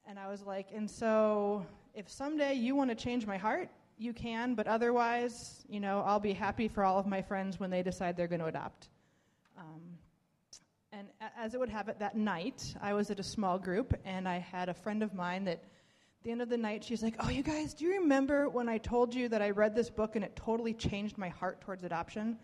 And 0.07 0.19
I 0.19 0.29
was 0.29 0.43
like, 0.43 0.69
and 0.75 0.91
so 0.91 1.65
if 1.95 2.11
someday 2.11 2.55
you 2.55 2.75
want 2.75 2.91
to 2.91 2.97
change 2.97 3.27
my 3.27 3.37
heart, 3.37 3.69
you 3.99 4.13
can, 4.13 4.55
but 4.55 4.67
otherwise, 4.67 5.65
you 5.69 5.81
know, 5.81 6.03
I'll 6.05 6.21
be 6.21 6.33
happy 6.33 6.69
for 6.69 6.85
all 6.85 6.99
of 6.99 7.07
my 7.07 7.23
friends 7.23 7.61
when 7.61 7.71
they 7.71 7.83
decide 7.83 8.17
they're 8.17 8.27
going 8.27 8.41
to 8.41 8.47
adopt. 8.47 8.89
Um, 9.57 9.81
and 10.93 11.09
as 11.39 11.55
it 11.55 11.61
would 11.61 11.69
have 11.69 11.89
it 11.89 11.99
that 12.01 12.17
night, 12.17 12.75
I 12.83 12.95
was 12.95 13.11
at 13.11 13.21
a 13.21 13.23
small 13.23 13.59
group, 13.59 13.95
and 14.05 14.29
I 14.29 14.39
had 14.39 14.69
a 14.69 14.75
friend 14.75 15.03
of 15.03 15.15
mine 15.15 15.45
that, 15.45 15.63
at 15.63 16.25
the 16.25 16.31
end 16.31 16.43
of 16.43 16.49
the 16.49 16.59
night, 16.59 16.85
she's 16.85 17.03
like, 17.03 17.15
Oh, 17.21 17.29
you 17.29 17.43
guys, 17.43 17.75
do 17.75 17.85
you 17.85 17.93
remember 18.01 18.49
when 18.49 18.69
I 18.69 18.79
told 18.79 19.15
you 19.15 19.29
that 19.29 19.41
I 19.41 19.51
read 19.51 19.75
this 19.75 19.91
book 19.91 20.17
and 20.17 20.25
it 20.25 20.35
totally 20.37 20.75
changed 20.75 21.17
my 21.17 21.29
heart 21.29 21.61
towards 21.61 21.85
adoption? 21.85 22.39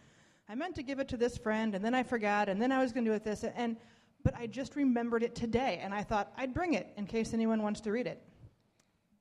I 0.48 0.54
meant 0.54 0.74
to 0.76 0.82
give 0.82 0.98
it 0.98 1.08
to 1.08 1.16
this 1.16 1.36
friend, 1.36 1.74
and 1.74 1.84
then 1.84 1.94
I 1.94 2.02
forgot, 2.02 2.48
and 2.48 2.62
then 2.62 2.72
I 2.72 2.78
was 2.78 2.92
going 2.92 3.04
to 3.04 3.10
do 3.10 3.14
it 3.14 3.24
this, 3.24 3.44
and 3.44 3.76
but 4.22 4.35
I 4.37 4.46
just 4.46 4.76
remembered 4.76 5.22
it 5.22 5.35
today, 5.35 5.81
and 5.83 5.94
I 5.94 6.02
thought 6.02 6.33
I'd 6.37 6.52
bring 6.52 6.74
it 6.74 6.88
in 6.96 7.07
case 7.07 7.33
anyone 7.35 7.62
wants 7.62 7.81
to 7.83 7.92
read 7.92 8.07
it. 8.07 8.22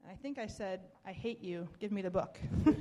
And 0.04 0.12
I 0.12 0.16
think 0.16 0.38
I 0.38 0.48
said, 0.48 0.82
I 1.06 1.12
hate 1.12 1.42
you, 1.42 1.68
give 1.80 1.92
me 1.92 2.02
the 2.02 2.12
book. 2.12 2.40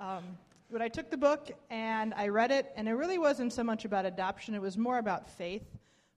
um, 0.00 0.24
but 0.70 0.80
I 0.80 0.88
took 0.88 1.10
the 1.10 1.18
book 1.18 1.50
and 1.70 2.14
I 2.14 2.28
read 2.28 2.50
it, 2.50 2.72
and 2.76 2.88
it 2.88 2.94
really 2.94 3.18
wasn't 3.18 3.52
so 3.52 3.62
much 3.62 3.84
about 3.84 4.06
adoption, 4.06 4.54
it 4.54 4.62
was 4.62 4.78
more 4.78 4.98
about 4.98 5.28
faith. 5.28 5.64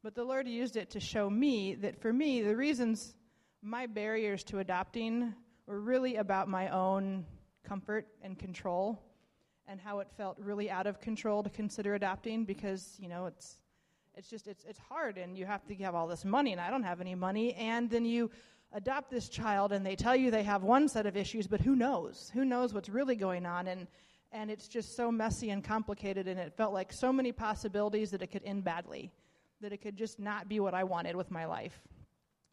But 0.04 0.16
the 0.16 0.24
Lord 0.24 0.48
used 0.48 0.78
it 0.78 0.92
to 0.92 1.00
show 1.00 1.30
me 1.30 1.76
that 1.76 2.00
for 2.00 2.14
me, 2.14 2.42
the 2.42 2.56
reasons 2.56 3.16
my 3.62 3.88
barriers 3.88 4.44
to 4.46 4.60
adopting 4.60 5.34
were 5.66 5.82
really 5.82 6.18
about 6.18 6.48
my 6.48 6.70
own 6.70 7.26
comfort 7.64 8.08
and 8.22 8.38
control 8.38 9.02
and 9.68 9.82
how 9.82 10.00
it 10.00 10.08
felt 10.16 10.38
really 10.40 10.70
out 10.70 10.86
of 10.86 11.02
control 11.02 11.42
to 11.42 11.50
consider 11.50 11.96
adopting 11.96 12.46
because, 12.46 12.96
you 13.00 13.10
know, 13.10 13.26
it's 13.26 13.58
it's 14.18 14.30
just 14.30 14.48
it's 14.48 14.64
it's 14.66 14.80
hard 14.80 15.18
and 15.18 15.38
you 15.38 15.46
have 15.46 15.66
to 15.68 15.76
have 15.76 15.96
all 15.96 16.08
this 16.08 16.26
money 16.26 16.52
and 16.52 16.62
I 16.62 16.70
don't 16.70 16.84
have 16.84 17.02
any 17.02 17.16
money 17.16 17.54
and 17.54 17.90
then 17.90 18.06
you 18.06 18.32
adopt 18.74 19.10
this 19.10 19.30
child 19.30 19.72
and 19.72 19.86
they 19.86 19.96
tell 19.96 20.16
you 20.16 20.32
they 20.32 20.44
have 20.44 20.64
one 20.64 20.88
set 20.88 21.06
of 21.06 21.18
issues 21.18 21.48
but 21.48 21.62
who 21.62 21.76
knows? 21.76 22.32
Who 22.34 22.46
knows 22.46 22.74
what's 22.74 22.90
really 22.90 23.16
going 23.16 23.46
on 23.46 23.68
and 23.68 23.88
and 24.32 24.52
it's 24.52 24.68
just 24.68 24.96
so 24.96 25.12
messy 25.12 25.50
and 25.52 25.64
complicated 25.64 26.28
and 26.28 26.40
it 26.40 26.54
felt 26.56 26.74
like 26.74 26.92
so 26.92 27.12
many 27.12 27.32
possibilities 27.32 28.12
that 28.12 28.22
it 28.22 28.28
could 28.28 28.44
end 28.44 28.64
badly 28.64 29.12
that 29.62 29.72
it 29.72 29.82
could 29.82 29.96
just 29.96 30.20
not 30.20 30.50
be 30.50 30.60
what 30.60 30.74
I 30.74 30.84
wanted 30.84 31.16
with 31.16 31.32
my 31.32 31.46
life 31.46 31.82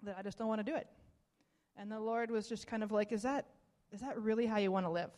that 0.03 0.17
I 0.19 0.23
just 0.23 0.39
don't 0.39 0.49
want 0.49 0.65
to 0.65 0.71
do 0.71 0.77
it. 0.77 0.87
And 1.77 1.91
the 1.91 2.01
Lord 2.01 2.31
was 2.31 2.49
just 2.49 2.67
kind 2.67 2.83
of 2.83 2.93
like 2.93 3.13
is 3.13 3.23
that 3.23 3.47
is 3.93 4.01
that 4.01 4.19
really 4.21 4.47
how 4.47 4.59
you 4.59 4.73
want 4.73 4.87
to 4.87 4.91
live? 4.91 5.11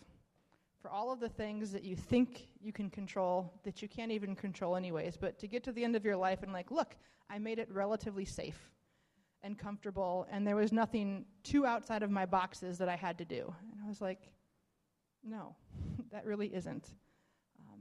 For 0.85 0.91
all 0.91 1.11
of 1.11 1.19
the 1.19 1.31
things 1.31 1.73
that 1.73 1.83
you 1.83 1.97
think 1.97 2.47
you 2.61 2.71
can 2.71 2.91
control 2.91 3.51
that 3.63 3.81
you 3.81 3.89
can't 3.89 4.13
even 4.13 4.37
control 4.37 4.77
anyways, 4.77 5.17
but 5.17 5.39
to 5.39 5.49
get 5.49 5.65
to 5.65 5.73
the 5.73 5.83
end 5.83 5.97
of 5.97 6.05
your 6.05 6.15
life 6.15 6.43
and 6.43 6.53
like, 6.53 6.71
look, 6.71 6.95
I 7.31 7.39
made 7.39 7.59
it 7.59 7.71
relatively 7.73 8.27
safe 8.27 8.71
and 9.43 9.59
comfortable 9.59 10.27
and 10.31 10.47
there 10.47 10.57
was 10.57 10.73
nothing 10.73 11.25
too 11.43 11.65
outside 11.65 12.03
of 12.03 12.11
my 12.11 12.27
boxes 12.27 12.77
that 12.77 12.91
I 12.91 12.97
had 12.97 13.17
to 13.17 13.25
do. 13.25 13.51
And 13.73 13.81
I 13.83 13.89
was 13.89 14.03
like, 14.03 14.29
no, 15.27 15.57
that 16.13 16.27
really 16.27 16.55
isn't. 16.55 16.91
Um, 17.61 17.81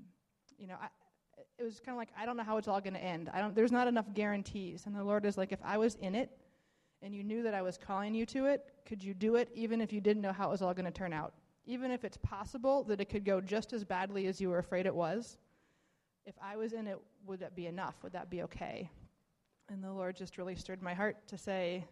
you 0.57 0.67
know, 0.67 0.77
I, 0.81 0.87
it 1.59 1.63
was 1.63 1.81
kind 1.81 1.93
of 1.93 1.97
like 1.97 2.11
I 2.17 2.25
don't 2.25 2.37
know 2.37 2.43
how 2.43 2.55
it's 2.55 2.69
all 2.69 2.79
going 2.79 2.93
to 2.93 3.03
end. 3.03 3.29
I 3.33 3.41
don't. 3.41 3.53
There's 3.53 3.73
not 3.73 3.89
enough 3.89 4.13
guarantees. 4.13 4.85
And 4.85 4.95
the 4.95 5.03
Lord 5.03 5.25
is 5.25 5.37
like, 5.37 5.51
if 5.51 5.59
I 5.61 5.77
was 5.77 5.95
in 5.95 6.15
it, 6.15 6.31
and 7.01 7.13
you 7.13 7.21
knew 7.21 7.43
that 7.43 7.53
I 7.53 7.63
was 7.63 7.77
calling 7.77 8.15
you 8.15 8.25
to 8.27 8.45
it, 8.45 8.63
could 8.85 9.03
you 9.03 9.13
do 9.13 9.35
it 9.35 9.49
even 9.53 9.81
if 9.81 9.91
you 9.91 9.99
didn't 9.99 10.21
know 10.21 10.31
how 10.31 10.47
it 10.47 10.51
was 10.51 10.61
all 10.61 10.73
going 10.73 10.85
to 10.85 10.91
turn 10.91 11.11
out? 11.11 11.33
Even 11.65 11.91
if 11.91 12.03
it's 12.03 12.17
possible 12.17 12.83
that 12.83 12.99
it 12.99 13.05
could 13.05 13.23
go 13.23 13.39
just 13.39 13.73
as 13.73 13.83
badly 13.83 14.27
as 14.27 14.41
you 14.41 14.49
were 14.49 14.59
afraid 14.59 14.85
it 14.85 14.95
was, 14.95 15.37
if 16.25 16.35
I 16.41 16.57
was 16.57 16.73
in 16.73 16.87
it, 16.87 16.99
would 17.25 17.39
that 17.39 17.55
be 17.55 17.67
enough? 17.67 17.95
Would 18.03 18.13
that 18.13 18.29
be 18.29 18.43
okay? 18.43 18.89
And 19.69 19.83
the 19.83 19.91
Lord 19.91 20.15
just 20.15 20.37
really 20.37 20.55
stirred 20.55 20.81
my 20.81 20.93
heart 20.93 21.27
to 21.27 21.37
say, 21.37 21.85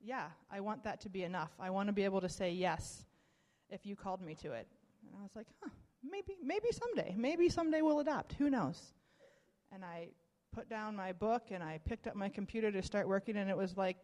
yeah, 0.00 0.26
I 0.50 0.60
want 0.60 0.84
that 0.84 1.00
to 1.02 1.08
be 1.08 1.24
enough. 1.24 1.50
I 1.60 1.70
want 1.70 1.88
to 1.88 1.92
be 1.92 2.04
able 2.04 2.20
to 2.20 2.28
say 2.28 2.52
yes 2.52 3.04
if 3.70 3.86
you 3.86 3.96
called 3.96 4.20
me 4.20 4.34
to 4.36 4.52
it. 4.52 4.66
And 5.06 5.16
I 5.18 5.22
was 5.22 5.34
like, 5.34 5.46
huh, 5.62 5.70
maybe, 6.08 6.36
maybe 6.42 6.68
someday. 6.70 7.14
Maybe 7.16 7.48
someday 7.48 7.82
we'll 7.82 8.00
adopt. 8.00 8.34
Who 8.34 8.50
knows? 8.50 8.92
And 9.72 9.84
I 9.84 10.08
put 10.52 10.68
down 10.68 10.94
my 10.94 11.12
book 11.12 11.44
and 11.50 11.62
I 11.62 11.80
picked 11.84 12.06
up 12.06 12.14
my 12.14 12.28
computer 12.28 12.70
to 12.70 12.82
start 12.82 13.08
working, 13.08 13.36
and 13.36 13.48
it 13.48 13.56
was 13.56 13.76
like 13.76 13.96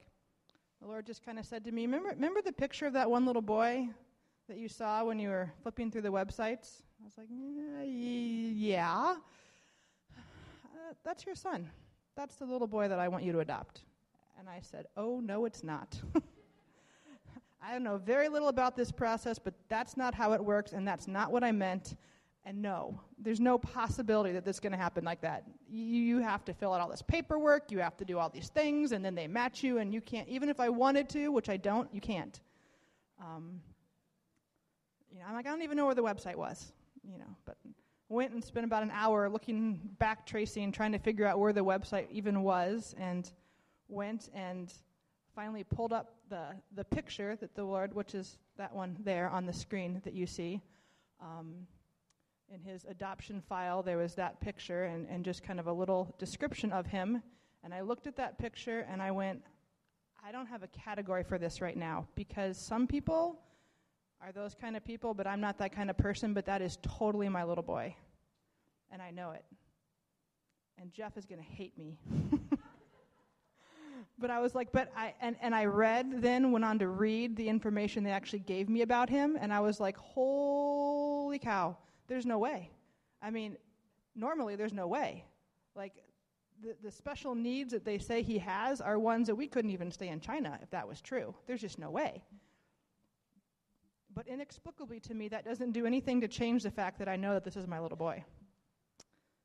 the 0.80 0.86
Lord 0.86 1.06
just 1.06 1.24
kind 1.24 1.38
of 1.38 1.44
said 1.44 1.64
to 1.64 1.72
me, 1.72 1.82
remember, 1.82 2.10
remember 2.10 2.40
the 2.42 2.52
picture 2.52 2.86
of 2.86 2.92
that 2.94 3.10
one 3.10 3.26
little 3.26 3.42
boy 3.42 3.88
that 4.48 4.56
you 4.56 4.68
saw 4.68 5.04
when 5.04 5.18
you 5.18 5.28
were 5.28 5.50
flipping 5.62 5.90
through 5.90 6.02
the 6.02 6.12
websites? 6.12 6.82
I 7.00 7.04
was 7.04 7.18
like, 7.18 7.28
yeah. 7.30 9.16
Uh, 10.16 10.94
that's 11.04 11.26
your 11.26 11.34
son. 11.34 11.70
That's 12.16 12.36
the 12.36 12.46
little 12.46 12.66
boy 12.66 12.88
that 12.88 12.98
I 12.98 13.08
want 13.08 13.24
you 13.24 13.32
to 13.32 13.40
adopt. 13.40 13.82
And 14.38 14.48
I 14.48 14.60
said, 14.60 14.86
oh, 14.96 15.20
no, 15.20 15.44
it's 15.44 15.62
not. 15.62 16.00
I 17.62 17.72
don't 17.72 17.82
know 17.82 17.98
very 17.98 18.28
little 18.28 18.48
about 18.48 18.74
this 18.74 18.90
process, 18.90 19.38
but 19.38 19.52
that's 19.68 19.96
not 19.96 20.14
how 20.14 20.32
it 20.32 20.42
works, 20.42 20.72
and 20.72 20.88
that's 20.88 21.06
not 21.06 21.30
what 21.30 21.44
I 21.44 21.52
meant. 21.52 21.96
And 22.46 22.62
no, 22.62 22.98
there's 23.18 23.40
no 23.40 23.58
possibility 23.58 24.32
that 24.32 24.44
this 24.44 24.56
is 24.56 24.60
going 24.60 24.72
to 24.72 24.78
happen 24.78 25.04
like 25.04 25.20
that. 25.20 25.44
You, 25.68 25.84
you 25.84 26.18
have 26.20 26.44
to 26.46 26.54
fill 26.54 26.72
out 26.72 26.80
all 26.80 26.88
this 26.88 27.02
paperwork, 27.02 27.70
you 27.70 27.80
have 27.80 27.96
to 27.98 28.04
do 28.06 28.18
all 28.18 28.30
these 28.30 28.48
things, 28.48 28.92
and 28.92 29.04
then 29.04 29.14
they 29.14 29.26
match 29.26 29.62
you, 29.62 29.78
and 29.78 29.92
you 29.92 30.00
can't, 30.00 30.26
even 30.28 30.48
if 30.48 30.58
I 30.58 30.70
wanted 30.70 31.10
to, 31.10 31.28
which 31.28 31.50
I 31.50 31.58
don't, 31.58 31.92
you 31.92 32.00
can't. 32.00 32.40
Um, 33.20 33.60
you 35.12 35.20
know, 35.20 35.26
I'm 35.28 35.34
like, 35.34 35.46
I 35.46 35.50
don't 35.50 35.62
even 35.62 35.76
know 35.76 35.86
where 35.86 35.94
the 35.94 36.02
website 36.02 36.36
was, 36.36 36.72
you 37.02 37.18
know, 37.18 37.36
but 37.44 37.56
went 38.08 38.32
and 38.32 38.42
spent 38.42 38.64
about 38.64 38.82
an 38.82 38.90
hour 38.92 39.28
looking 39.28 39.80
back 39.98 40.26
tracing, 40.26 40.72
trying 40.72 40.92
to 40.92 40.98
figure 40.98 41.26
out 41.26 41.38
where 41.38 41.52
the 41.52 41.64
website 41.64 42.06
even 42.10 42.42
was, 42.42 42.94
and 42.98 43.30
went 43.88 44.30
and 44.34 44.72
finally 45.34 45.64
pulled 45.64 45.92
up 45.92 46.14
the, 46.30 46.46
the 46.74 46.84
picture 46.84 47.36
that 47.36 47.54
the 47.54 47.64
Lord, 47.64 47.94
which 47.94 48.14
is 48.14 48.38
that 48.56 48.74
one 48.74 48.96
there 49.04 49.28
on 49.28 49.46
the 49.46 49.52
screen 49.52 50.00
that 50.04 50.14
you 50.14 50.26
see. 50.26 50.60
Um, 51.20 51.66
in 52.50 52.60
his 52.60 52.86
adoption 52.86 53.42
file, 53.42 53.82
there 53.82 53.98
was 53.98 54.14
that 54.14 54.40
picture 54.40 54.84
and, 54.84 55.06
and 55.08 55.24
just 55.24 55.42
kind 55.42 55.60
of 55.60 55.66
a 55.66 55.72
little 55.72 56.14
description 56.18 56.72
of 56.72 56.86
him. 56.86 57.22
And 57.62 57.74
I 57.74 57.82
looked 57.82 58.06
at 58.06 58.16
that 58.16 58.38
picture 58.38 58.86
and 58.90 59.02
I 59.02 59.10
went, 59.10 59.42
I 60.26 60.32
don't 60.32 60.46
have 60.46 60.62
a 60.62 60.68
category 60.68 61.24
for 61.24 61.38
this 61.38 61.60
right 61.60 61.76
now 61.76 62.06
because 62.14 62.58
some 62.58 62.86
people 62.86 63.38
are 64.20 64.32
those 64.32 64.54
kind 64.54 64.76
of 64.76 64.84
people, 64.84 65.14
but 65.14 65.26
I'm 65.26 65.40
not 65.40 65.58
that 65.58 65.72
kind 65.72 65.90
of 65.90 65.96
person, 65.96 66.34
but 66.34 66.44
that 66.46 66.60
is 66.60 66.78
totally 66.82 67.28
my 67.28 67.44
little 67.44 67.62
boy. 67.62 67.94
And 68.90 69.00
I 69.00 69.10
know 69.10 69.30
it. 69.30 69.44
And 70.80 70.92
Jeff 70.92 71.16
is 71.16 71.24
going 71.24 71.40
to 71.40 71.46
hate 71.46 71.76
me. 71.76 71.98
but 74.18 74.30
I 74.30 74.40
was 74.40 74.54
like, 74.54 74.72
but 74.72 74.90
I, 74.96 75.14
and, 75.20 75.36
and 75.40 75.54
I 75.54 75.66
read 75.66 76.22
then, 76.22 76.52
went 76.52 76.64
on 76.64 76.78
to 76.80 76.88
read 76.88 77.36
the 77.36 77.48
information 77.48 78.02
they 78.04 78.10
actually 78.10 78.40
gave 78.40 78.68
me 78.68 78.82
about 78.82 79.08
him, 79.08 79.36
and 79.40 79.52
I 79.52 79.60
was 79.60 79.80
like, 79.80 79.96
holy 79.96 81.38
cow, 81.38 81.76
there's 82.06 82.26
no 82.26 82.38
way. 82.38 82.70
I 83.22 83.30
mean, 83.30 83.56
normally 84.14 84.56
there's 84.56 84.72
no 84.72 84.86
way. 84.86 85.24
Like, 85.74 85.92
the, 86.60 86.74
the 86.82 86.90
special 86.90 87.34
needs 87.36 87.72
that 87.72 87.84
they 87.84 87.98
say 87.98 88.22
he 88.22 88.38
has 88.38 88.80
are 88.80 88.98
ones 88.98 89.28
that 89.28 89.34
we 89.36 89.46
couldn't 89.46 89.70
even 89.70 89.92
stay 89.92 90.08
in 90.08 90.20
China 90.20 90.58
if 90.60 90.70
that 90.70 90.88
was 90.88 91.00
true. 91.00 91.34
There's 91.46 91.60
just 91.60 91.78
no 91.78 91.90
way. 91.90 92.22
But 94.18 94.26
inexplicably 94.26 94.98
to 94.98 95.14
me, 95.14 95.28
that 95.28 95.44
doesn't 95.44 95.70
do 95.70 95.86
anything 95.86 96.20
to 96.22 96.26
change 96.26 96.64
the 96.64 96.72
fact 96.72 96.98
that 96.98 97.08
I 97.08 97.14
know 97.14 97.34
that 97.34 97.44
this 97.44 97.54
is 97.54 97.68
my 97.68 97.78
little 97.78 97.96
boy. 97.96 98.14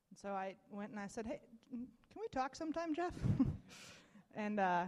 And 0.10 0.20
so 0.20 0.30
I 0.30 0.56
went 0.72 0.90
and 0.90 1.00
I 1.00 1.06
said, 1.06 1.28
hey, 1.28 1.42
can 1.70 2.20
we 2.20 2.28
talk 2.32 2.56
sometime, 2.56 2.96
Jeff? 2.96 3.14
And 4.36 4.60
uh, 4.60 4.86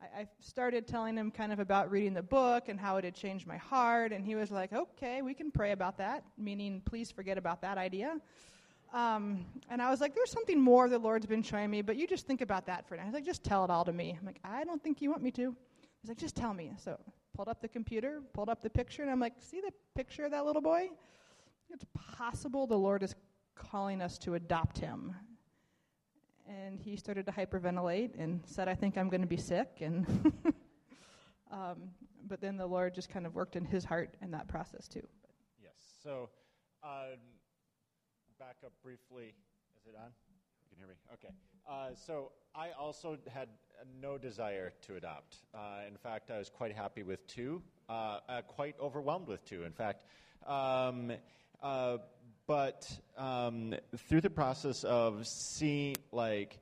I, 0.00 0.20
I 0.20 0.26
started 0.38 0.86
telling 0.86 1.16
him 1.16 1.32
kind 1.32 1.52
of 1.52 1.58
about 1.58 1.90
reading 1.90 2.14
the 2.14 2.22
book 2.22 2.68
and 2.68 2.78
how 2.78 2.96
it 2.98 3.04
had 3.04 3.16
changed 3.16 3.48
my 3.48 3.56
heart. 3.56 4.12
And 4.12 4.24
he 4.24 4.36
was 4.36 4.52
like, 4.52 4.72
okay, 4.72 5.22
we 5.22 5.34
can 5.34 5.50
pray 5.50 5.72
about 5.72 5.98
that, 5.98 6.22
meaning 6.38 6.80
please 6.84 7.10
forget 7.10 7.36
about 7.36 7.60
that 7.62 7.78
idea. 7.78 8.20
Um, 8.92 9.44
and 9.70 9.82
I 9.82 9.90
was 9.90 10.00
like, 10.00 10.14
there's 10.14 10.30
something 10.30 10.60
more 10.60 10.88
the 10.88 11.00
Lord's 11.00 11.26
been 11.26 11.42
showing 11.42 11.68
me, 11.68 11.82
but 11.82 11.96
you 11.96 12.06
just 12.06 12.28
think 12.28 12.42
about 12.42 12.64
that 12.66 12.86
for 12.88 12.96
now. 12.96 13.02
He's 13.02 13.14
like, 13.14 13.24
just 13.24 13.42
tell 13.42 13.64
it 13.64 13.70
all 13.72 13.84
to 13.86 13.92
me. 13.92 14.16
I'm 14.16 14.24
like, 14.24 14.38
I 14.44 14.62
don't 14.62 14.80
think 14.80 15.02
you 15.02 15.10
want 15.10 15.24
me 15.24 15.32
to. 15.32 15.56
He's 16.00 16.10
like, 16.10 16.18
just 16.18 16.36
tell 16.36 16.54
me. 16.54 16.70
So 16.76 16.96
pulled 17.34 17.48
up 17.48 17.60
the 17.60 17.68
computer, 17.68 18.20
pulled 18.32 18.48
up 18.48 18.62
the 18.62 18.70
picture, 18.70 19.02
and 19.02 19.10
I'm 19.10 19.20
like, 19.20 19.34
see 19.38 19.60
the 19.60 19.72
picture 19.94 20.24
of 20.24 20.30
that 20.30 20.46
little 20.46 20.62
boy? 20.62 20.88
It's 21.70 21.84
possible 21.94 22.66
the 22.66 22.78
Lord 22.78 23.02
is 23.02 23.14
calling 23.54 24.00
us 24.00 24.18
to 24.18 24.34
adopt 24.34 24.78
him 24.78 25.14
and 26.46 26.80
he 26.80 26.96
started 26.96 27.26
to 27.26 27.32
hyperventilate 27.32 28.10
and 28.18 28.40
said, 28.44 28.68
I 28.68 28.74
think 28.74 28.98
I'm 28.98 29.08
going 29.08 29.20
to 29.20 29.26
be 29.26 29.36
sick. 29.36 29.78
And 29.80 30.06
um, 31.50 31.90
but 32.26 32.40
then 32.40 32.56
the 32.56 32.66
Lord 32.66 32.94
just 32.94 33.08
kind 33.08 33.26
of 33.26 33.34
worked 33.34 33.56
in 33.56 33.64
his 33.64 33.84
heart 33.84 34.14
in 34.22 34.30
that 34.32 34.48
process 34.48 34.88
too. 34.88 35.06
Yes. 35.62 35.72
So 36.02 36.28
um, 36.82 37.18
back 38.38 38.56
up 38.64 38.72
briefly. 38.82 39.34
Is 39.78 39.86
it 39.86 39.94
on? 39.96 40.10
You 40.62 40.68
can 40.70 40.78
hear 40.78 40.86
me? 40.86 40.94
Okay. 41.14 41.34
Uh, 41.68 41.94
so 41.94 42.32
I 42.54 42.70
also 42.78 43.18
had 43.32 43.48
no 44.00 44.18
desire 44.18 44.72
to 44.82 44.96
adopt. 44.96 45.36
Uh, 45.54 45.80
in 45.88 45.96
fact, 45.96 46.30
I 46.30 46.38
was 46.38 46.48
quite 46.48 46.74
happy 46.74 47.02
with 47.02 47.26
two, 47.26 47.62
uh, 47.88 48.18
uh 48.28 48.42
quite 48.42 48.74
overwhelmed 48.80 49.28
with 49.28 49.44
two. 49.44 49.64
In 49.64 49.72
fact, 49.72 50.04
um, 50.46 51.12
uh, 51.62 51.98
but 52.46 52.90
um, 53.16 53.74
through 53.96 54.20
the 54.20 54.30
process 54.30 54.84
of 54.84 55.26
seeing, 55.26 55.96
like, 56.12 56.58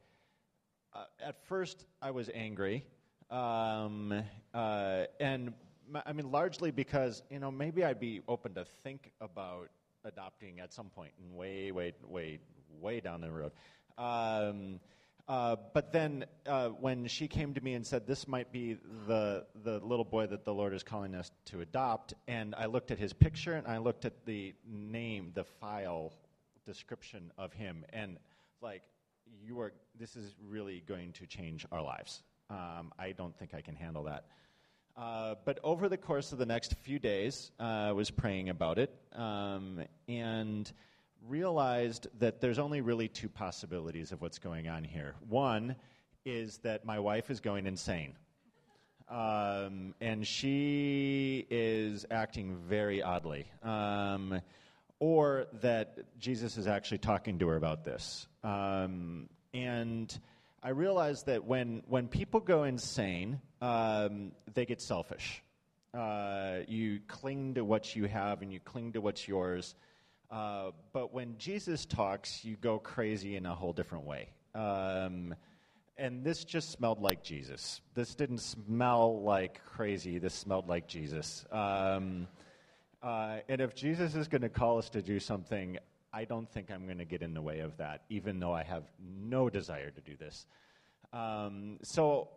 uh, 0.95 1.05
at 1.25 1.45
first 1.47 1.85
I 2.01 2.11
was 2.11 2.31
angry, 2.33 2.85
um, 3.31 4.23
and 4.55 5.53
I 6.07 6.13
mean 6.13 6.31
largely 6.31 6.71
because 6.71 7.23
you 7.31 7.41
know 7.41 7.51
maybe 7.51 7.85
I'd 7.85 8.01
be 8.01 8.21
open 8.29 8.55
to 8.55 8.65
think 8.85 9.13
about 9.21 9.69
adopting 10.05 10.61
at 10.61 10.73
some 10.73 10.89
point, 10.91 11.13
and 11.21 11.37
way, 11.37 11.73
way, 11.73 11.95
way, 12.07 12.39
way 12.81 13.01
down 13.01 13.21
the 13.21 13.31
road. 13.31 13.53
Um, 13.99 14.81
uh, 15.29 15.57
but 15.73 15.93
then 15.93 16.25
uh, 16.47 16.69
when 16.69 17.07
she 17.07 17.29
came 17.29 17.55
to 17.55 17.61
me 17.61 17.75
and 17.75 17.87
said, 17.87 18.07
This 18.07 18.27
might 18.27 18.51
be 18.53 18.77
the, 19.07 19.47
the 19.63 19.79
little 19.79 20.05
boy 20.05 20.27
that 20.27 20.45
the 20.45 20.53
Lord 20.53 20.75
is 20.75 20.83
calling 20.83 21.15
us 21.15 21.31
to 21.47 21.61
adopt, 21.61 22.15
and 22.27 22.55
I 22.57 22.67
looked 22.67 22.91
at 22.91 22.99
his 22.99 23.13
picture 23.13 23.53
and 23.55 23.67
I 23.67 23.79
looked 23.79 24.05
at 24.05 24.27
the 24.27 24.55
name, 24.67 25.33
the 25.35 25.45
file 25.45 26.13
description 26.67 27.33
of 27.39 27.53
him, 27.53 27.85
and 27.93 28.19
like, 28.61 28.83
you 29.45 29.61
are, 29.61 29.73
this 29.99 30.17
is 30.17 30.35
really 30.49 30.83
going 30.87 31.13
to 31.13 31.27
change 31.27 31.67
our 31.73 31.83
lives. 31.83 32.23
Um, 32.51 32.93
I 32.99 33.13
don't 33.13 33.37
think 33.37 33.55
I 33.55 33.61
can 33.61 33.75
handle 33.75 34.05
that. 34.05 34.27
Uh, 34.97 35.37
but 35.45 35.59
over 35.65 35.89
the 35.89 35.97
course 35.97 36.33
of 36.33 36.39
the 36.39 36.47
next 36.47 36.75
few 36.83 36.99
days, 36.99 37.51
uh, 37.59 37.63
I 37.63 37.93
was 37.93 38.11
praying 38.11 38.51
about 38.51 38.79
it 38.79 38.95
um, 39.15 39.81
and 40.07 40.71
realized 41.29 42.09
that 42.19 42.41
there's 42.41 42.59
only 42.59 42.81
really 42.81 43.09
two 43.09 43.29
possibilities 43.29 44.13
of 44.13 44.21
what's 44.21 44.39
going 44.39 44.69
on 44.69 44.85
here. 44.85 45.15
One 45.29 45.77
is 46.25 46.59
that 46.59 46.85
my 46.85 46.99
wife 46.99 47.31
is 47.31 47.41
going 47.41 47.67
insane. 47.67 48.15
Um, 49.09 49.95
and 50.01 50.27
she 50.27 51.47
is 51.51 52.07
acting 52.11 52.57
very 52.69 53.03
oddly. 53.03 53.47
Um, 53.63 54.41
or 54.99 55.47
that 55.61 55.99
Jesus 56.19 56.57
is 56.57 56.67
actually 56.69 56.99
talking 56.99 57.41
to 57.41 57.49
her 57.49 57.57
about 57.57 57.85
this. 57.85 58.29
Um, 58.45 59.29
and 59.53 60.17
I 60.63 60.71
realized 60.71 61.27
that 61.27 61.45
when, 61.45 61.83
when 61.89 62.07
people 62.07 62.39
go 62.39 62.63
insane, 62.63 63.41
um, 63.61 64.31
they 64.55 64.65
get 64.65 64.81
selfish. 64.81 65.43
Uh, 65.93 66.61
you 66.69 67.01
cling 67.09 67.55
to 67.55 67.65
what 67.65 67.97
you 67.97 68.07
have 68.07 68.43
and 68.43 68.53
you 68.53 68.61
cling 68.61 68.93
to 68.93 69.01
what's 69.01 69.27
yours. 69.27 69.75
Uh, 70.33 70.71
but 70.95 71.13
when 71.13 71.37
Jesus 71.37 71.85
talks, 71.85 72.43
you 72.43 72.57
go 72.57 72.79
crazy 72.79 73.37
in 73.37 73.45
a 73.45 73.55
whole 73.55 73.75
different 73.75 74.07
way. 74.07 74.31
Um, 74.55 75.35
and 75.99 76.25
this 76.25 76.45
just 76.45 76.71
smelled 76.71 77.03
like 77.03 77.23
Jesus. 77.23 77.83
This 77.95 78.15
didn't 78.15 78.39
smell 78.39 79.23
like 79.23 79.63
crazy. 79.67 80.19
This 80.19 80.33
smelled 80.33 80.69
like 80.69 80.89
Jesus. 80.89 81.45
Um, 81.53 82.27
uh, 83.03 83.41
and 83.49 83.61
if 83.61 83.75
Jesus 83.75 84.15
is 84.15 84.27
going 84.27 84.41
to 84.41 84.49
call 84.49 84.79
us 84.79 84.89
to 84.91 85.03
do 85.03 85.21
something, 85.21 85.77
I 86.15 86.25
don't 86.25 86.51
think 86.51 86.71
I'm 86.71 86.87
going 86.87 86.99
to 86.99 87.05
get 87.05 87.21
in 87.21 87.35
the 87.35 87.43
way 87.43 87.61
of 87.61 87.77
that, 87.77 88.05
even 88.09 88.41
though 88.41 88.55
I 88.55 88.63
have 88.63 88.85
no 88.99 89.51
desire 89.51 89.91
to 89.91 90.01
do 90.01 90.17
this. 90.17 90.47
Um, 91.13 91.79
so, 91.83 92.29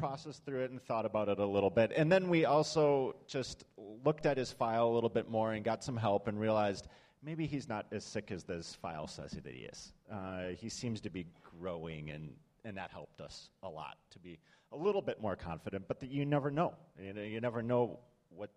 processed 0.00 0.44
through 0.44 0.64
it 0.64 0.70
and 0.70 0.82
thought 0.82 1.04
about 1.04 1.28
it 1.28 1.38
a 1.38 1.46
little 1.46 1.70
bit. 1.70 1.92
And 1.94 2.10
then 2.10 2.28
we 2.28 2.46
also 2.46 3.14
just 3.26 3.64
looked 4.04 4.26
at 4.26 4.36
his 4.36 4.50
file 4.50 4.88
a 4.88 4.94
little 4.94 5.10
bit 5.10 5.28
more 5.28 5.52
and 5.52 5.62
got 5.64 5.84
some 5.84 5.96
help 5.96 6.26
and 6.26 6.40
realized 6.40 6.88
maybe 7.22 7.46
he's 7.46 7.68
not 7.68 7.86
as 7.92 8.04
sick 8.04 8.30
as 8.30 8.44
this 8.44 8.74
file 8.74 9.06
says 9.06 9.32
that 9.32 9.52
he 9.52 9.64
is. 9.64 9.92
Uh, 10.10 10.48
he 10.56 10.68
seems 10.68 11.00
to 11.02 11.10
be 11.10 11.26
growing, 11.58 12.10
and, 12.10 12.32
and 12.64 12.76
that 12.76 12.90
helped 12.90 13.20
us 13.20 13.50
a 13.62 13.68
lot 13.68 13.98
to 14.10 14.18
be 14.18 14.38
a 14.72 14.76
little 14.76 15.02
bit 15.02 15.20
more 15.20 15.36
confident. 15.36 15.84
But 15.86 16.02
you 16.02 16.24
never 16.24 16.50
know. 16.50 16.74
You, 16.98 17.12
know. 17.12 17.22
you 17.22 17.40
never 17.40 17.62
know 17.62 17.98
what 18.30 18.50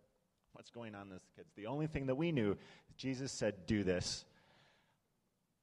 what's 0.54 0.70
going 0.70 0.94
on 0.96 1.08
in 1.08 1.10
this 1.10 1.26
kids. 1.36 1.52
The 1.56 1.66
only 1.66 1.88
thing 1.88 2.06
that 2.06 2.16
we 2.16 2.32
knew, 2.32 2.56
Jesus 2.96 3.32
said, 3.32 3.66
"Do 3.66 3.84
this." 3.84 4.24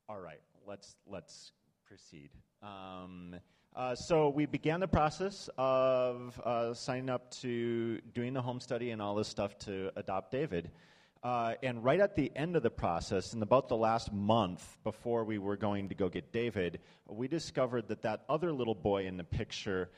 All 0.08 0.20
right, 0.20 0.40
let's 0.66 0.96
let's 1.06 1.52
proceed. 1.86 2.30
Um, 2.62 3.36
uh, 3.80 3.94
so 3.94 4.28
we 4.28 4.44
began 4.44 4.78
the 4.78 4.86
process 4.86 5.48
of 5.56 6.38
uh, 6.44 6.74
signing 6.74 7.08
up 7.08 7.30
to 7.30 7.98
doing 8.12 8.34
the 8.34 8.42
home 8.42 8.60
study 8.60 8.90
and 8.90 9.00
all 9.00 9.14
this 9.14 9.26
stuff 9.26 9.58
to 9.58 9.90
adopt 9.96 10.30
David. 10.30 10.70
Uh, 11.22 11.54
and 11.62 11.82
right 11.82 11.98
at 11.98 12.14
the 12.14 12.30
end 12.36 12.56
of 12.56 12.62
the 12.62 12.70
process, 12.70 13.32
in 13.32 13.42
about 13.42 13.70
the 13.70 13.76
last 13.76 14.12
month 14.12 14.76
before 14.84 15.24
we 15.24 15.38
were 15.38 15.56
going 15.56 15.88
to 15.88 15.94
go 15.94 16.10
get 16.10 16.30
David, 16.30 16.80
we 17.08 17.26
discovered 17.26 17.88
that 17.88 18.02
that 18.02 18.22
other 18.28 18.52
little 18.52 18.74
boy 18.74 19.06
in 19.06 19.16
the 19.16 19.24
picture 19.24 19.88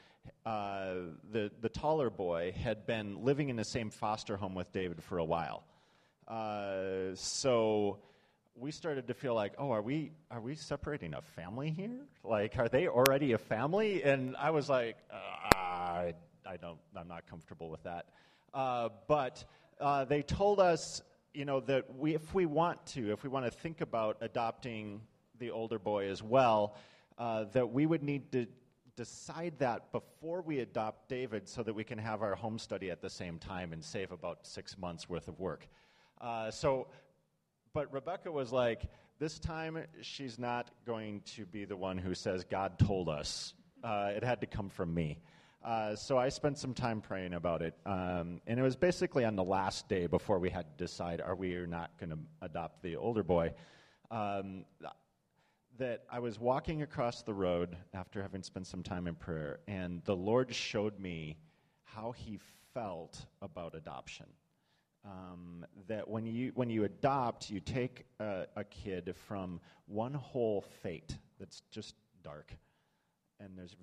uh, 0.46 0.94
the, 1.32 1.50
the 1.60 1.68
taller 1.68 2.08
boy 2.08 2.52
had 2.52 2.86
been 2.86 3.24
living 3.24 3.48
in 3.48 3.56
the 3.56 3.64
same 3.64 3.90
foster 3.90 4.36
home 4.36 4.54
with 4.54 4.70
David 4.70 5.02
for 5.02 5.18
a 5.18 5.24
while. 5.24 5.64
Uh, 6.28 7.16
so 7.16 7.98
we 8.54 8.70
started 8.70 9.06
to 9.08 9.14
feel 9.14 9.34
like, 9.34 9.54
oh, 9.58 9.70
are 9.70 9.82
we, 9.82 10.12
are 10.30 10.40
we 10.40 10.54
separating 10.54 11.14
a 11.14 11.22
family 11.22 11.70
here? 11.70 12.00
Like, 12.22 12.58
are 12.58 12.68
they 12.68 12.86
already 12.86 13.32
a 13.32 13.38
family? 13.38 14.02
And 14.02 14.36
I 14.36 14.50
was 14.50 14.68
like, 14.68 14.96
uh, 15.10 15.56
I, 15.56 16.14
I 16.46 16.56
don't, 16.58 16.78
I'm 16.96 17.08
not 17.08 17.26
comfortable 17.28 17.70
with 17.70 17.82
that. 17.84 18.06
Uh, 18.52 18.90
but 19.08 19.44
uh, 19.80 20.04
they 20.04 20.22
told 20.22 20.60
us, 20.60 21.02
you 21.32 21.44
know, 21.44 21.60
that 21.60 21.96
we, 21.96 22.14
if 22.14 22.34
we 22.34 22.46
want 22.46 22.84
to, 22.86 23.10
if 23.10 23.22
we 23.22 23.30
want 23.30 23.46
to 23.46 23.50
think 23.50 23.80
about 23.80 24.18
adopting 24.20 25.00
the 25.38 25.50
older 25.50 25.78
boy 25.78 26.08
as 26.08 26.22
well, 26.22 26.76
uh, 27.18 27.44
that 27.52 27.72
we 27.72 27.86
would 27.86 28.02
need 28.02 28.30
to 28.32 28.46
decide 28.96 29.54
that 29.58 29.90
before 29.92 30.42
we 30.42 30.60
adopt 30.60 31.08
David 31.08 31.48
so 31.48 31.62
that 31.62 31.72
we 31.72 31.84
can 31.84 31.98
have 31.98 32.20
our 32.22 32.34
home 32.34 32.58
study 32.58 32.90
at 32.90 33.00
the 33.00 33.08
same 33.08 33.38
time 33.38 33.72
and 33.72 33.82
save 33.82 34.12
about 34.12 34.46
six 34.46 34.76
months 34.76 35.08
worth 35.08 35.28
of 35.28 35.40
work. 35.40 35.66
Uh, 36.20 36.50
so, 36.50 36.86
but 37.74 37.92
Rebecca 37.92 38.30
was 38.30 38.52
like, 38.52 38.82
this 39.18 39.38
time 39.38 39.78
she's 40.00 40.38
not 40.38 40.70
going 40.86 41.22
to 41.36 41.46
be 41.46 41.64
the 41.64 41.76
one 41.76 41.98
who 41.98 42.14
says, 42.14 42.44
God 42.44 42.78
told 42.78 43.08
us. 43.08 43.54
Uh, 43.82 44.12
it 44.14 44.22
had 44.22 44.40
to 44.40 44.46
come 44.46 44.68
from 44.68 44.92
me. 44.94 45.18
Uh, 45.64 45.94
so 45.94 46.18
I 46.18 46.28
spent 46.28 46.58
some 46.58 46.74
time 46.74 47.00
praying 47.00 47.34
about 47.34 47.62
it. 47.62 47.74
Um, 47.86 48.40
and 48.46 48.58
it 48.58 48.62
was 48.62 48.76
basically 48.76 49.24
on 49.24 49.36
the 49.36 49.44
last 49.44 49.88
day 49.88 50.06
before 50.06 50.38
we 50.38 50.50
had 50.50 50.66
to 50.76 50.84
decide 50.84 51.20
are 51.20 51.36
we 51.36 51.54
or 51.54 51.66
not 51.66 51.90
going 51.98 52.10
to 52.10 52.18
adopt 52.40 52.82
the 52.82 52.96
older 52.96 53.22
boy. 53.22 53.52
Um, 54.10 54.64
that 55.78 56.04
I 56.10 56.18
was 56.18 56.38
walking 56.38 56.82
across 56.82 57.22
the 57.22 57.32
road 57.32 57.76
after 57.94 58.20
having 58.20 58.42
spent 58.42 58.66
some 58.66 58.82
time 58.82 59.06
in 59.06 59.14
prayer, 59.14 59.60
and 59.66 60.02
the 60.04 60.14
Lord 60.14 60.54
showed 60.54 60.98
me 60.98 61.38
how 61.84 62.12
He 62.12 62.38
felt 62.74 63.24
about 63.40 63.74
adoption. 63.74 64.26
Um, 65.04 65.66
that 65.88 66.08
when 66.08 66.26
you 66.26 66.52
when 66.54 66.70
you 66.70 66.84
adopt, 66.84 67.50
you 67.50 67.58
take 67.58 68.04
a, 68.20 68.46
a, 68.54 68.62
kid 68.62 69.14
from 69.26 69.60
one 69.86 70.14
whole 70.14 70.64
fate 70.82 71.16
that's 71.40 71.62
just 71.72 71.96
dark, 72.22 72.54
and 73.40 73.58
there's 73.58 73.74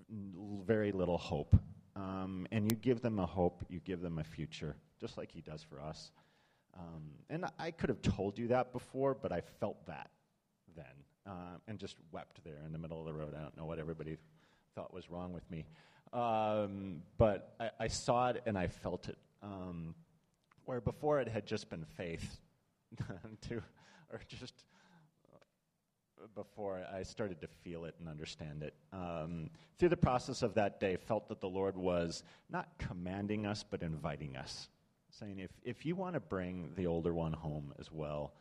very 0.65 0.93
little 0.93 1.17
hope. 1.17 1.55
Um, 1.97 2.47
and 2.53 2.71
you 2.71 2.77
give 2.77 3.01
them 3.01 3.19
a 3.19 3.25
hope, 3.25 3.65
you 3.67 3.81
give 3.81 3.99
them 3.99 4.19
a 4.19 4.23
future, 4.23 4.77
just 5.01 5.17
like 5.17 5.29
He 5.29 5.41
does 5.41 5.61
for 5.61 5.81
us. 5.81 6.11
Um, 6.77 7.11
and 7.29 7.45
I 7.57 7.71
could 7.71 7.89
have 7.89 8.01
told 8.01 8.37
you 8.37 8.47
that 8.49 8.71
before, 8.71 9.13
but 9.13 9.33
I 9.33 9.41
felt 9.59 9.85
that 9.87 10.11
then 10.75 10.85
uh, 11.29 11.57
and 11.67 11.77
just 11.77 11.95
wept 12.11 12.43
there 12.43 12.61
in 12.65 12.71
the 12.71 12.77
middle 12.77 12.99
of 12.99 13.05
the 13.05 13.13
road. 13.13 13.33
I 13.37 13.41
don't 13.41 13.55
know 13.57 13.65
what 13.65 13.79
everybody 13.79 14.17
thought 14.75 14.93
was 14.93 15.09
wrong 15.09 15.33
with 15.33 15.49
me. 15.51 15.65
Um, 16.13 17.01
but 17.17 17.55
I, 17.59 17.69
I, 17.81 17.87
saw 17.87 18.29
it 18.29 18.41
and 18.47 18.57
I 18.57 18.67
felt 18.67 19.09
it. 19.09 19.17
Um, 19.43 19.93
where 20.69 20.79
before 20.79 21.19
it 21.19 21.27
had 21.27 21.47
just 21.47 21.67
been 21.67 21.83
faith, 21.83 22.39
to, 23.41 23.55
or 24.11 24.21
just 24.27 24.53
uh, 25.33 26.27
before 26.35 26.85
I 26.93 27.01
started 27.01 27.41
to 27.41 27.47
feel 27.63 27.85
it 27.85 27.95
and 27.97 28.07
understand 28.07 28.61
it. 28.61 28.75
Um, 28.93 29.49
through 29.79 29.89
the 29.89 29.97
process 29.97 30.43
of 30.43 30.53
that 30.53 30.79
day, 30.79 30.95
felt 30.95 31.27
that 31.29 31.41
the 31.41 31.49
Lord 31.49 31.75
was 31.75 32.23
not 32.51 32.69
commanding 32.77 33.47
us, 33.47 33.65
but 33.67 33.81
inviting 33.81 34.37
us, 34.37 34.69
saying, 35.09 35.39
if, 35.39 35.49
if 35.63 35.87
you 35.87 35.95
want 35.95 36.13
to 36.13 36.19
bring 36.19 36.71
the 36.75 36.85
older 36.85 37.15
one 37.15 37.33
home 37.33 37.73
as 37.79 37.91
well, 37.91 38.33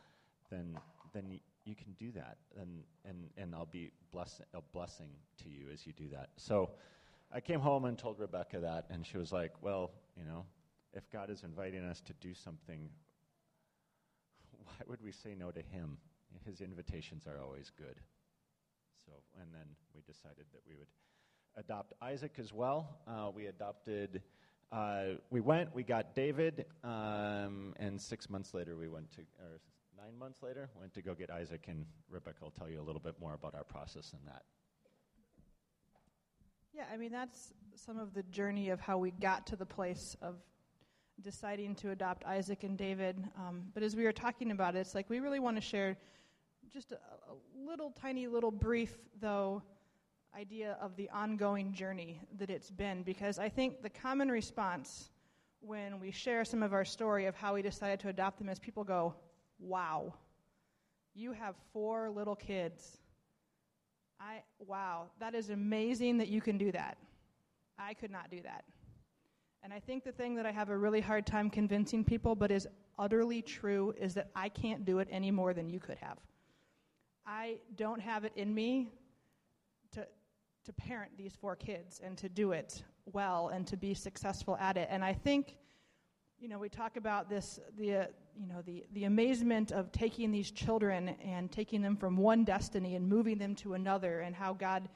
then, 0.51 0.77
then 1.13 1.39
you 1.65 1.73
can 1.73 1.93
do 1.93 2.11
that, 2.11 2.37
and, 2.61 2.83
and, 3.05 3.31
and 3.37 3.55
I'll 3.55 3.65
be 3.65 3.89
bless, 4.11 4.39
a 4.53 4.61
blessing 4.71 5.09
to 5.41 5.49
you 5.49 5.71
as 5.73 5.87
you 5.87 5.93
do 5.93 6.09
that. 6.09 6.29
So 6.37 6.69
I 7.33 7.39
came 7.39 7.59
home 7.59 7.85
and 7.85 7.97
told 7.97 8.19
Rebecca 8.19 8.59
that, 8.59 8.85
and 8.91 9.03
she 9.03 9.17
was 9.17 9.31
like, 9.31 9.53
Well, 9.63 9.89
you 10.15 10.25
know, 10.25 10.45
if 10.93 11.09
God 11.09 11.29
is 11.29 11.43
inviting 11.43 11.83
us 11.83 12.01
to 12.01 12.13
do 12.13 12.33
something, 12.33 12.89
why 14.63 14.75
would 14.87 15.01
we 15.01 15.11
say 15.11 15.35
no 15.35 15.51
to 15.51 15.61
Him? 15.61 15.97
His 16.45 16.61
invitations 16.61 17.25
are 17.27 17.39
always 17.41 17.71
good. 17.77 17.99
So, 19.05 19.11
and 19.41 19.53
then 19.53 19.65
we 19.95 20.01
decided 20.01 20.45
that 20.51 20.61
we 20.67 20.75
would 20.75 20.87
adopt 21.57 21.93
Isaac 22.01 22.35
as 22.39 22.53
well. 22.53 22.99
Uh, 23.07 23.29
we 23.33 23.47
adopted. 23.47 24.21
Uh, 24.71 25.15
we 25.31 25.41
went, 25.41 25.73
we 25.73 25.83
got 25.83 26.13
David, 26.13 26.65
um, 26.83 27.73
and 27.77 27.99
six 27.99 28.29
months 28.29 28.53
later 28.53 28.75
we 28.75 28.87
went 28.87 29.11
to, 29.13 29.21
or 29.21 29.59
nine 29.97 30.15
months 30.17 30.43
later, 30.43 30.69
went 30.79 30.93
to 30.93 31.01
go 31.01 31.15
get 31.15 31.31
Isaac, 31.31 31.65
and 31.67 31.85
Rebecca 32.07 32.37
will 32.43 32.51
tell 32.51 32.69
you 32.69 32.79
a 32.79 32.83
little 32.83 33.01
bit 33.01 33.15
more 33.19 33.33
about 33.33 33.55
our 33.55 33.63
process 33.63 34.13
in 34.13 34.19
that. 34.25 34.43
Yeah, 36.75 36.83
I 36.93 36.97
mean, 36.97 37.11
that's 37.11 37.53
some 37.75 37.97
of 37.97 38.13
the 38.13 38.21
journey 38.23 38.69
of 38.69 38.79
how 38.79 38.99
we 38.99 39.09
got 39.09 39.47
to 39.47 39.55
the 39.55 39.65
place 39.65 40.15
of 40.21 40.35
deciding 41.23 41.75
to 41.75 41.91
adopt 41.91 42.25
Isaac 42.25 42.63
and 42.63 42.77
David. 42.77 43.23
Um, 43.37 43.63
but 43.73 43.83
as 43.83 43.95
we 43.95 44.03
were 44.03 44.11
talking 44.11 44.51
about 44.51 44.75
it, 44.75 44.79
it's 44.79 44.95
like 44.95 45.09
we 45.09 45.19
really 45.19 45.39
want 45.39 45.57
to 45.57 45.61
share 45.61 45.97
just 46.71 46.91
a, 46.91 46.95
a 46.95 47.67
little 47.67 47.91
tiny, 47.91 48.27
little 48.27 48.51
brief, 48.51 48.97
though, 49.19 49.61
idea 50.37 50.77
of 50.81 50.95
the 50.95 51.09
ongoing 51.09 51.73
journey 51.73 52.21
that 52.37 52.49
it's 52.49 52.69
been. 52.69 53.03
Because 53.03 53.39
I 53.39 53.49
think 53.49 53.81
the 53.81 53.89
common 53.89 54.29
response 54.29 55.09
when 55.61 55.99
we 55.99 56.11
share 56.11 56.45
some 56.45 56.63
of 56.63 56.73
our 56.73 56.85
story 56.85 57.25
of 57.25 57.35
how 57.35 57.55
we 57.55 57.61
decided 57.61 57.99
to 58.01 58.09
adopt 58.09 58.37
them 58.37 58.49
is 58.49 58.59
people 58.59 58.83
go, 58.83 59.13
Wow. 59.59 60.13
You 61.15 61.33
have 61.33 61.55
four 61.73 62.09
little 62.09 62.35
kids. 62.35 62.97
I 64.19 64.43
wow, 64.59 65.07
that 65.19 65.33
is 65.33 65.49
amazing 65.49 66.17
that 66.17 66.27
you 66.27 66.41
can 66.41 66.57
do 66.57 66.71
that. 66.71 66.97
I 67.77 67.93
could 67.93 68.11
not 68.11 68.29
do 68.29 68.41
that. 68.43 68.63
And 69.61 69.73
I 69.73 69.79
think 69.79 70.03
the 70.03 70.11
thing 70.11 70.35
that 70.35 70.45
I 70.45 70.51
have 70.51 70.69
a 70.69 70.77
really 70.77 71.01
hard 71.01 71.25
time 71.25 71.49
convincing 71.49 72.03
people, 72.03 72.33
but 72.33 72.51
is 72.51 72.67
utterly 72.97 73.41
true, 73.41 73.93
is 73.99 74.13
that 74.13 74.29
I 74.35 74.49
can't 74.49 74.85
do 74.85 74.99
it 74.99 75.07
any 75.11 75.31
more 75.31 75.53
than 75.53 75.69
you 75.69 75.79
could 75.79 75.97
have. 75.97 76.17
I 77.25 77.57
don't 77.75 78.01
have 78.01 78.23
it 78.23 78.31
in 78.35 78.53
me 78.53 78.89
to, 79.91 80.07
to 80.65 80.73
parent 80.73 81.11
these 81.17 81.33
four 81.39 81.55
kids 81.55 81.99
and 82.03 82.17
to 82.17 82.29
do 82.29 82.53
it 82.53 82.83
well 83.05 83.49
and 83.49 83.67
to 83.67 83.77
be 83.77 83.93
successful 83.93 84.57
at 84.57 84.77
it. 84.77 84.87
And 84.89 85.03
I 85.03 85.13
think, 85.13 85.57
you 86.39 86.47
know, 86.47 86.57
we 86.57 86.69
talk 86.69 86.95
about 86.95 87.29
this, 87.29 87.59
the, 87.77 87.95
uh, 87.95 88.05
you 88.39 88.47
know, 88.47 88.61
the, 88.65 88.85
the 88.93 89.03
amazement 89.03 89.71
of 89.71 89.91
taking 89.91 90.31
these 90.31 90.51
children 90.51 91.09
and 91.23 91.51
taking 91.51 91.81
them 91.81 91.97
from 91.97 92.15
one 92.15 92.45
destiny 92.45 92.95
and 92.95 93.07
moving 93.07 93.37
them 93.37 93.55
to 93.55 93.73
another 93.73 94.21
and 94.21 94.33
how 94.33 94.53
God 94.53 94.87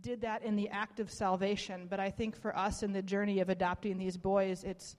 did 0.00 0.20
that 0.22 0.42
in 0.42 0.56
the 0.56 0.68
act 0.68 1.00
of 1.00 1.10
salvation. 1.10 1.86
But 1.88 2.00
I 2.00 2.10
think 2.10 2.36
for 2.36 2.56
us 2.56 2.82
in 2.82 2.92
the 2.92 3.02
journey 3.02 3.40
of 3.40 3.48
adopting 3.48 3.98
these 3.98 4.16
boys, 4.16 4.64
it's 4.64 4.96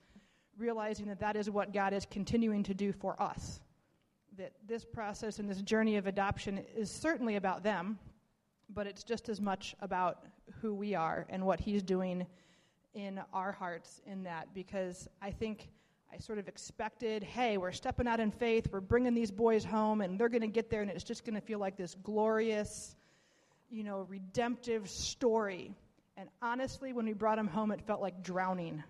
realizing 0.58 1.08
that 1.08 1.20
that 1.20 1.36
is 1.36 1.50
what 1.50 1.74
God 1.74 1.94
is 1.94 2.06
continuing 2.06 2.64
to 2.64 2.74
do 2.74 2.92
for 2.92 3.22
us. 3.22 3.62
That 4.38 4.52
this 4.66 4.86
process 4.86 5.40
and 5.40 5.50
this 5.50 5.62
journey 5.62 5.98
of 5.98 6.08
adoption 6.08 6.64
is 6.76 6.92
certainly 6.92 7.36
about 7.36 7.64
them, 7.64 7.98
but 8.70 8.88
it's 8.88 9.04
just 9.04 9.30
as 9.30 9.42
much 9.42 9.76
about 9.82 10.26
who 10.62 10.74
we 10.74 10.96
are 10.96 11.26
and 11.30 11.46
what 11.46 11.60
He's 11.60 11.84
doing 11.84 12.26
in 12.94 13.22
our 13.34 13.52
hearts 13.52 14.02
in 14.06 14.24
that. 14.24 14.54
Because 14.54 15.08
I 15.22 15.32
think 15.32 15.70
I 16.12 16.18
sort 16.18 16.40
of 16.40 16.48
expected, 16.48 17.24
hey, 17.24 17.58
we're 17.58 17.72
stepping 17.72 18.08
out 18.08 18.20
in 18.20 18.32
faith, 18.32 18.68
we're 18.72 18.82
bringing 18.82 19.14
these 19.14 19.32
boys 19.32 19.64
home, 19.64 20.02
and 20.02 20.20
they're 20.20 20.30
going 20.30 20.42
to 20.42 20.48
get 20.48 20.70
there, 20.70 20.82
and 20.82 20.90
it's 20.90 21.04
just 21.04 21.24
going 21.24 21.36
to 21.36 21.42
feel 21.42 21.60
like 21.60 21.78
this 21.78 21.96
glorious 22.04 22.96
you 23.70 23.84
know, 23.84 24.06
redemptive 24.10 24.90
story. 24.90 25.74
And 26.18 26.30
honestly, 26.42 26.94
when 26.94 27.06
we 27.06 27.14
brought 27.14 27.38
him 27.38 27.48
home, 27.48 27.72
it 27.72 27.82
felt 27.82 28.02
like 28.02 28.24
drowning. 28.24 28.84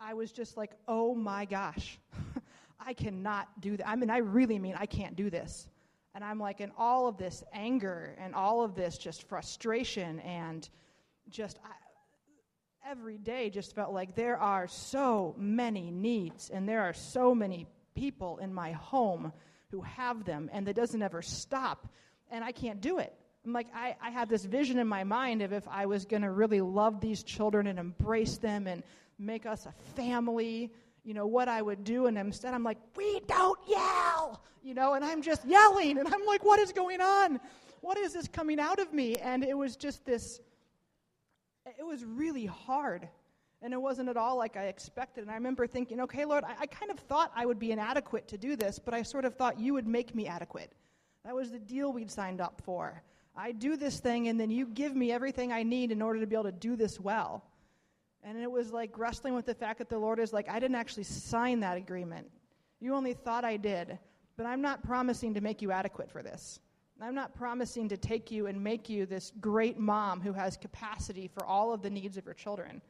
I 0.00 0.14
was 0.14 0.32
just 0.32 0.56
like, 0.56 0.72
oh 0.86 1.14
my 1.14 1.44
gosh, 1.44 1.98
I 2.80 2.92
cannot 2.92 3.48
do 3.60 3.76
that. 3.76 3.88
I 3.88 3.96
mean, 3.96 4.10
I 4.10 4.18
really 4.18 4.58
mean 4.58 4.74
I 4.78 4.86
can't 4.86 5.16
do 5.16 5.30
this. 5.30 5.68
And 6.14 6.24
I'm 6.24 6.38
like, 6.38 6.60
in 6.60 6.72
all 6.78 7.08
of 7.08 7.18
this 7.18 7.44
anger 7.52 8.16
and 8.18 8.34
all 8.34 8.62
of 8.62 8.74
this 8.74 8.96
just 8.96 9.28
frustration 9.28 10.20
and 10.20 10.68
just 11.28 11.58
I, 11.64 12.90
every 12.90 13.18
day 13.18 13.50
just 13.50 13.74
felt 13.74 13.92
like 13.92 14.14
there 14.14 14.38
are 14.38 14.68
so 14.68 15.34
many 15.36 15.90
needs 15.90 16.50
and 16.50 16.68
there 16.68 16.82
are 16.82 16.94
so 16.94 17.34
many 17.34 17.66
people 17.94 18.38
in 18.38 18.54
my 18.54 18.72
home 18.72 19.32
who 19.70 19.80
have 19.82 20.24
them 20.24 20.48
and 20.52 20.66
that 20.66 20.76
doesn't 20.76 21.02
ever 21.02 21.20
stop. 21.20 21.88
And 22.30 22.42
I 22.44 22.52
can't 22.52 22.80
do 22.80 22.98
it. 22.98 23.12
I'm 23.46 23.52
like, 23.52 23.68
I, 23.72 23.94
I 24.02 24.10
had 24.10 24.28
this 24.28 24.44
vision 24.44 24.80
in 24.80 24.88
my 24.88 25.04
mind 25.04 25.40
of 25.40 25.52
if 25.52 25.68
I 25.68 25.86
was 25.86 26.04
going 26.04 26.22
to 26.22 26.32
really 26.32 26.60
love 26.60 27.00
these 27.00 27.22
children 27.22 27.68
and 27.68 27.78
embrace 27.78 28.38
them 28.38 28.66
and 28.66 28.82
make 29.20 29.46
us 29.46 29.66
a 29.66 29.72
family, 29.94 30.72
you 31.04 31.14
know, 31.14 31.28
what 31.28 31.46
I 31.46 31.62
would 31.62 31.84
do. 31.84 32.06
And 32.06 32.18
instead, 32.18 32.54
I'm 32.54 32.64
like, 32.64 32.78
we 32.96 33.20
don't 33.28 33.58
yell, 33.68 34.42
you 34.64 34.74
know, 34.74 34.94
and 34.94 35.04
I'm 35.04 35.22
just 35.22 35.44
yelling. 35.44 35.96
And 35.96 36.08
I'm 36.08 36.26
like, 36.26 36.44
what 36.44 36.58
is 36.58 36.72
going 36.72 37.00
on? 37.00 37.38
What 37.82 37.96
is 37.98 38.14
this 38.14 38.26
coming 38.26 38.58
out 38.58 38.80
of 38.80 38.92
me? 38.92 39.14
And 39.14 39.44
it 39.44 39.56
was 39.56 39.76
just 39.76 40.04
this, 40.04 40.40
it 41.78 41.86
was 41.86 42.04
really 42.04 42.46
hard. 42.46 43.08
And 43.62 43.72
it 43.72 43.80
wasn't 43.80 44.08
at 44.08 44.16
all 44.16 44.36
like 44.36 44.56
I 44.56 44.64
expected. 44.64 45.22
And 45.22 45.30
I 45.30 45.34
remember 45.34 45.68
thinking, 45.68 46.00
okay, 46.00 46.24
Lord, 46.24 46.42
I, 46.42 46.62
I 46.62 46.66
kind 46.66 46.90
of 46.90 46.98
thought 46.98 47.30
I 47.36 47.46
would 47.46 47.60
be 47.60 47.70
inadequate 47.70 48.26
to 48.28 48.38
do 48.38 48.56
this, 48.56 48.80
but 48.80 48.92
I 48.92 49.02
sort 49.02 49.24
of 49.24 49.36
thought 49.36 49.60
you 49.60 49.72
would 49.74 49.86
make 49.86 50.16
me 50.16 50.26
adequate. 50.26 50.72
That 51.24 51.36
was 51.36 51.52
the 51.52 51.60
deal 51.60 51.92
we'd 51.92 52.10
signed 52.10 52.40
up 52.40 52.60
for. 52.64 53.02
I 53.36 53.52
do 53.52 53.76
this 53.76 54.00
thing, 54.00 54.28
and 54.28 54.40
then 54.40 54.50
you 54.50 54.66
give 54.66 54.96
me 54.96 55.12
everything 55.12 55.52
I 55.52 55.62
need 55.62 55.92
in 55.92 56.00
order 56.00 56.20
to 56.20 56.26
be 56.26 56.34
able 56.34 56.44
to 56.44 56.52
do 56.52 56.74
this 56.76 56.98
well. 56.98 57.44
And 58.22 58.38
it 58.38 58.50
was 58.50 58.72
like 58.72 58.98
wrestling 58.98 59.34
with 59.34 59.46
the 59.46 59.54
fact 59.54 59.78
that 59.78 59.88
the 59.88 59.98
Lord 59.98 60.18
is 60.18 60.32
like, 60.32 60.48
I 60.48 60.58
didn't 60.58 60.76
actually 60.76 61.04
sign 61.04 61.60
that 61.60 61.76
agreement. 61.76 62.28
You 62.80 62.94
only 62.94 63.12
thought 63.12 63.44
I 63.44 63.56
did. 63.56 63.98
But 64.36 64.46
I'm 64.46 64.60
not 64.60 64.82
promising 64.82 65.34
to 65.34 65.40
make 65.40 65.62
you 65.62 65.70
adequate 65.70 66.10
for 66.10 66.22
this. 66.22 66.60
I'm 67.00 67.14
not 67.14 67.34
promising 67.34 67.88
to 67.90 67.96
take 67.96 68.30
you 68.30 68.46
and 68.46 68.62
make 68.62 68.88
you 68.88 69.04
this 69.04 69.32
great 69.40 69.78
mom 69.78 70.20
who 70.20 70.32
has 70.32 70.56
capacity 70.56 71.28
for 71.28 71.44
all 71.44 71.72
of 71.72 71.82
the 71.82 71.90
needs 71.90 72.16
of 72.16 72.24
her 72.24 72.34
children. 72.34 72.80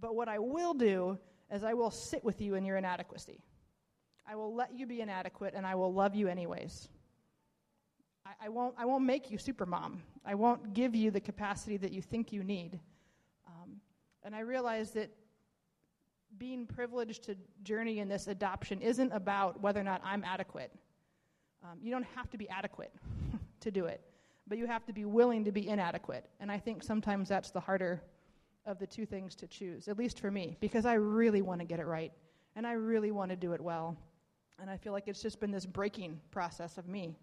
But 0.00 0.14
what 0.14 0.28
I 0.28 0.38
will 0.38 0.74
do 0.74 1.18
is 1.50 1.62
I 1.62 1.74
will 1.74 1.90
sit 1.90 2.24
with 2.24 2.40
you 2.40 2.54
in 2.54 2.64
your 2.64 2.76
inadequacy. 2.76 3.40
I 4.28 4.34
will 4.34 4.54
let 4.54 4.74
you 4.74 4.86
be 4.86 5.00
inadequate, 5.00 5.54
and 5.54 5.64
I 5.64 5.76
will 5.76 5.92
love 5.92 6.14
you 6.16 6.26
anyways. 6.26 6.88
I, 8.26 8.46
I, 8.46 8.48
won't, 8.48 8.74
I 8.76 8.84
won't 8.84 9.04
make 9.04 9.30
you 9.30 9.38
super 9.38 9.66
mom. 9.66 10.02
I 10.24 10.34
won't 10.34 10.74
give 10.74 10.94
you 10.94 11.10
the 11.10 11.20
capacity 11.20 11.76
that 11.76 11.92
you 11.92 12.02
think 12.02 12.32
you 12.32 12.42
need. 12.42 12.80
Um, 13.46 13.76
and 14.24 14.34
I 14.34 14.40
realize 14.40 14.90
that 14.92 15.10
being 16.38 16.66
privileged 16.66 17.22
to 17.24 17.36
journey 17.62 18.00
in 18.00 18.08
this 18.08 18.26
adoption 18.26 18.82
isn't 18.82 19.12
about 19.12 19.60
whether 19.60 19.80
or 19.80 19.84
not 19.84 20.00
I'm 20.04 20.24
adequate. 20.24 20.72
Um, 21.62 21.78
you 21.80 21.90
don't 21.90 22.06
have 22.16 22.28
to 22.30 22.38
be 22.38 22.48
adequate 22.48 22.92
to 23.60 23.70
do 23.70 23.86
it, 23.86 24.00
but 24.48 24.58
you 24.58 24.66
have 24.66 24.84
to 24.86 24.92
be 24.92 25.04
willing 25.04 25.44
to 25.44 25.52
be 25.52 25.68
inadequate. 25.68 26.28
And 26.40 26.50
I 26.50 26.58
think 26.58 26.82
sometimes 26.82 27.28
that's 27.28 27.52
the 27.52 27.60
harder 27.60 28.02
of 28.66 28.78
the 28.80 28.86
two 28.86 29.06
things 29.06 29.36
to 29.36 29.46
choose, 29.46 29.86
at 29.86 29.96
least 29.96 30.18
for 30.18 30.30
me, 30.30 30.56
because 30.60 30.84
I 30.84 30.94
really 30.94 31.42
want 31.42 31.60
to 31.60 31.66
get 31.66 31.78
it 31.78 31.86
right 31.86 32.12
and 32.56 32.66
I 32.66 32.72
really 32.72 33.12
want 33.12 33.30
to 33.30 33.36
do 33.36 33.52
it 33.52 33.60
well. 33.60 33.96
And 34.58 34.68
I 34.68 34.76
feel 34.76 34.92
like 34.92 35.06
it's 35.06 35.22
just 35.22 35.38
been 35.38 35.52
this 35.52 35.66
breaking 35.66 36.20
process 36.30 36.76
of 36.76 36.88
me 36.88 37.16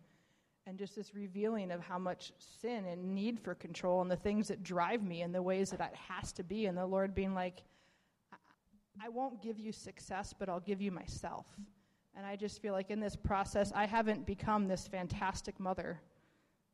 and 0.66 0.78
just 0.78 0.96
this 0.96 1.14
revealing 1.14 1.72
of 1.72 1.82
how 1.82 1.98
much 1.98 2.32
sin 2.38 2.86
and 2.86 3.14
need 3.14 3.40
for 3.40 3.54
control 3.54 4.02
and 4.02 4.10
the 4.10 4.16
things 4.16 4.48
that 4.48 4.64
drive 4.64 5.04
me 5.04 5.22
and 5.22 5.36
the 5.36 5.42
ways 5.42 5.72
that 5.72 5.82
it 5.82 5.96
has 5.96 6.32
to 6.34 6.44
be. 6.44 6.66
And 6.66 6.78
the 6.78 6.86
lord 6.86 7.14
being 7.14 7.34
like 7.34 7.64
I, 9.02 9.10
won't 9.10 9.42
give 9.42 9.60
you 9.60 9.72
success 9.72 10.34
but 10.38 10.50
i'll 10.50 10.60
give 10.60 10.82
you 10.82 10.92
myself. 10.92 11.46
And 12.16 12.26
i 12.26 12.36
just 12.36 12.62
feel 12.62 12.74
like 12.74 12.90
in 12.90 13.00
this 13.00 13.16
process 13.16 13.72
i 13.76 13.86
haven't 13.86 14.26
become 14.26 14.68
this 14.68 14.88
fantastic 14.88 15.60
mother 15.60 16.00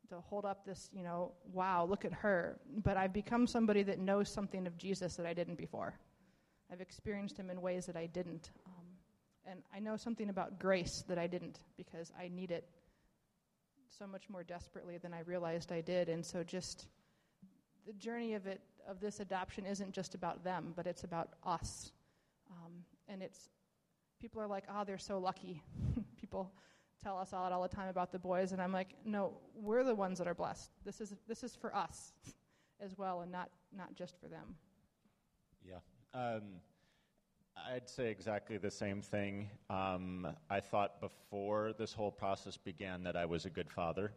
to 0.08 0.20
hold 0.20 0.44
up 0.44 0.64
this 0.64 0.90
you 0.92 1.02
know 1.02 1.32
wow 1.52 1.84
look 1.84 2.04
at 2.04 2.12
her. 2.12 2.58
But 2.84 2.96
i've 2.96 3.12
become 3.12 3.46
somebody 3.46 3.82
that 3.84 3.98
knows 3.98 4.28
something 4.28 4.66
of 4.66 4.78
jesus 4.78 5.16
that 5.16 5.26
i 5.26 5.34
didn't 5.34 5.56
before. 5.56 5.94
I've 6.72 6.80
experienced 6.80 7.36
him 7.36 7.50
in 7.50 7.60
ways 7.60 7.86
that 7.86 7.96
i 7.96 8.06
didn't. 8.06 8.50
Um, 8.66 8.84
and 9.46 9.62
i 9.74 9.80
know 9.80 9.96
something 9.96 10.28
about 10.28 10.60
grace 10.60 11.04
that 11.08 11.18
i 11.18 11.26
didn't 11.26 11.60
because 11.76 12.12
i 12.18 12.28
need 12.28 12.52
it 12.52 12.68
so 13.90 14.06
much 14.06 14.28
more 14.28 14.42
desperately 14.42 14.98
than 14.98 15.12
I 15.12 15.20
realized 15.20 15.72
I 15.72 15.80
did. 15.80 16.08
And 16.08 16.24
so 16.24 16.42
just 16.42 16.86
the 17.86 17.92
journey 17.94 18.34
of 18.34 18.46
it 18.46 18.60
of 18.88 19.00
this 19.00 19.20
adoption 19.20 19.66
isn't 19.66 19.92
just 19.92 20.14
about 20.14 20.42
them, 20.42 20.72
but 20.76 20.86
it's 20.86 21.04
about 21.04 21.30
us. 21.44 21.92
Um, 22.50 22.72
and 23.08 23.22
it's 23.22 23.50
people 24.20 24.40
are 24.40 24.46
like, 24.46 24.64
"Oh, 24.72 24.84
they're 24.84 24.98
so 24.98 25.18
lucky." 25.18 25.62
people 26.20 26.52
tell 27.02 27.18
us 27.18 27.32
all 27.32 27.52
all 27.52 27.62
the 27.62 27.68
time 27.68 27.88
about 27.88 28.12
the 28.12 28.18
boys, 28.18 28.52
and 28.52 28.60
I'm 28.60 28.72
like, 28.72 28.94
"No, 29.04 29.38
we're 29.54 29.84
the 29.84 29.94
ones 29.94 30.18
that 30.18 30.28
are 30.28 30.34
blessed. 30.34 30.70
This 30.84 31.00
is 31.00 31.14
this 31.26 31.42
is 31.42 31.54
for 31.54 31.74
us 31.74 32.12
as 32.80 32.96
well, 32.96 33.20
and 33.20 33.30
not 33.30 33.50
not 33.76 33.94
just 33.94 34.18
for 34.20 34.28
them." 34.28 34.56
Yeah. 35.64 35.80
Um, 36.14 36.60
I'd 37.68 37.88
say 37.88 38.10
exactly 38.10 38.58
the 38.58 38.70
same 38.70 39.02
thing. 39.02 39.48
Um, 39.68 40.26
I 40.48 40.60
thought 40.60 41.00
before 41.00 41.72
this 41.78 41.92
whole 41.92 42.10
process 42.10 42.56
began 42.56 43.02
that 43.04 43.16
I 43.16 43.24
was 43.24 43.46
a 43.46 43.50
good 43.50 43.70
father. 43.70 44.12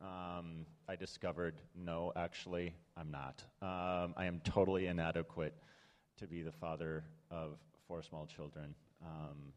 Um, 0.00 0.66
I 0.88 0.96
discovered 0.96 1.54
no, 1.74 2.12
actually, 2.16 2.74
I'm 2.96 3.10
not. 3.10 3.42
Um, 3.62 4.14
I 4.16 4.26
am 4.26 4.40
totally 4.44 4.86
inadequate 4.86 5.54
to 6.18 6.26
be 6.26 6.42
the 6.42 6.52
father 6.52 7.04
of 7.30 7.58
four 7.88 8.02
small 8.02 8.26
children. 8.26 8.74
Um, 9.02 9.52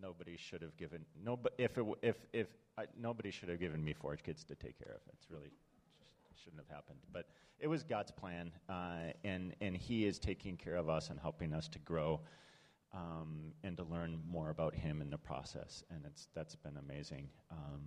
nobody 0.00 0.36
should 0.36 0.62
have 0.62 0.76
given 0.76 1.04
no, 1.24 1.38
if 1.58 1.76
it, 1.76 1.84
if 2.02 2.16
if 2.32 2.48
I, 2.78 2.84
nobody 2.98 3.30
should 3.30 3.48
have 3.48 3.60
given 3.60 3.84
me 3.84 3.92
four 3.92 4.16
kids 4.16 4.44
to 4.44 4.54
take 4.54 4.78
care 4.78 4.94
of. 4.94 5.00
It's 5.12 5.30
really 5.30 5.50
shouldn't 6.42 6.62
have 6.66 6.74
happened. 6.74 6.98
But 7.12 7.26
it 7.62 7.68
was 7.68 7.84
God's 7.84 8.10
plan, 8.10 8.50
uh, 8.68 9.12
and 9.24 9.54
and 9.60 9.76
He 9.76 10.04
is 10.04 10.18
taking 10.18 10.56
care 10.56 10.74
of 10.74 10.88
us 10.88 11.08
and 11.10 11.18
helping 11.18 11.54
us 11.54 11.68
to 11.68 11.78
grow 11.78 12.20
um, 12.92 13.52
and 13.62 13.76
to 13.76 13.84
learn 13.84 14.20
more 14.28 14.50
about 14.50 14.74
Him 14.74 15.00
in 15.00 15.08
the 15.08 15.16
process. 15.16 15.84
And 15.90 16.04
it's 16.04 16.28
that's 16.34 16.56
been 16.56 16.76
amazing 16.76 17.28
um, 17.50 17.80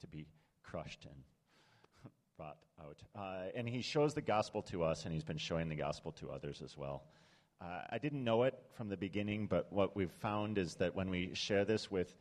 to 0.00 0.06
be 0.08 0.26
crushed 0.64 1.04
and 1.04 1.14
brought 2.36 2.58
out. 2.80 3.02
Uh, 3.16 3.50
and 3.54 3.68
He 3.68 3.80
shows 3.80 4.14
the 4.14 4.20
gospel 4.20 4.62
to 4.62 4.82
us, 4.82 5.04
and 5.04 5.14
He's 5.14 5.24
been 5.24 5.38
showing 5.38 5.68
the 5.68 5.76
gospel 5.76 6.10
to 6.12 6.30
others 6.30 6.60
as 6.62 6.76
well. 6.76 7.04
Uh, 7.60 7.82
I 7.90 7.98
didn't 7.98 8.24
know 8.24 8.42
it 8.42 8.58
from 8.76 8.88
the 8.88 8.96
beginning, 8.96 9.46
but 9.46 9.72
what 9.72 9.94
we've 9.94 10.10
found 10.10 10.58
is 10.58 10.74
that 10.74 10.94
when 10.94 11.08
we 11.08 11.30
share 11.34 11.64
this 11.64 11.88
with 11.88 12.16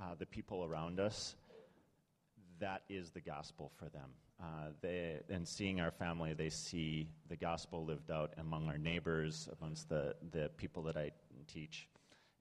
uh, 0.00 0.14
the 0.16 0.26
people 0.26 0.64
around 0.64 1.00
us, 1.00 1.34
that 2.60 2.82
is 2.88 3.10
the 3.10 3.20
gospel 3.20 3.72
for 3.76 3.88
them. 3.88 4.10
Uh, 4.40 4.68
they, 4.82 5.18
and 5.30 5.48
seeing 5.48 5.80
our 5.80 5.90
family, 5.90 6.34
they 6.34 6.50
see 6.50 7.08
the 7.28 7.36
gospel 7.36 7.84
lived 7.84 8.10
out 8.10 8.32
among 8.38 8.68
our 8.68 8.76
neighbors, 8.76 9.48
amongst 9.60 9.88
the, 9.88 10.14
the 10.30 10.50
people 10.56 10.82
that 10.82 10.96
I 10.96 11.10
teach. 11.46 11.88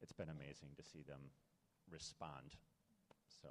It's 0.02 0.12
been 0.12 0.30
amazing 0.30 0.70
to 0.78 0.84
see 0.84 1.04
them 1.08 1.22
respond. 1.90 2.56
So. 3.42 3.50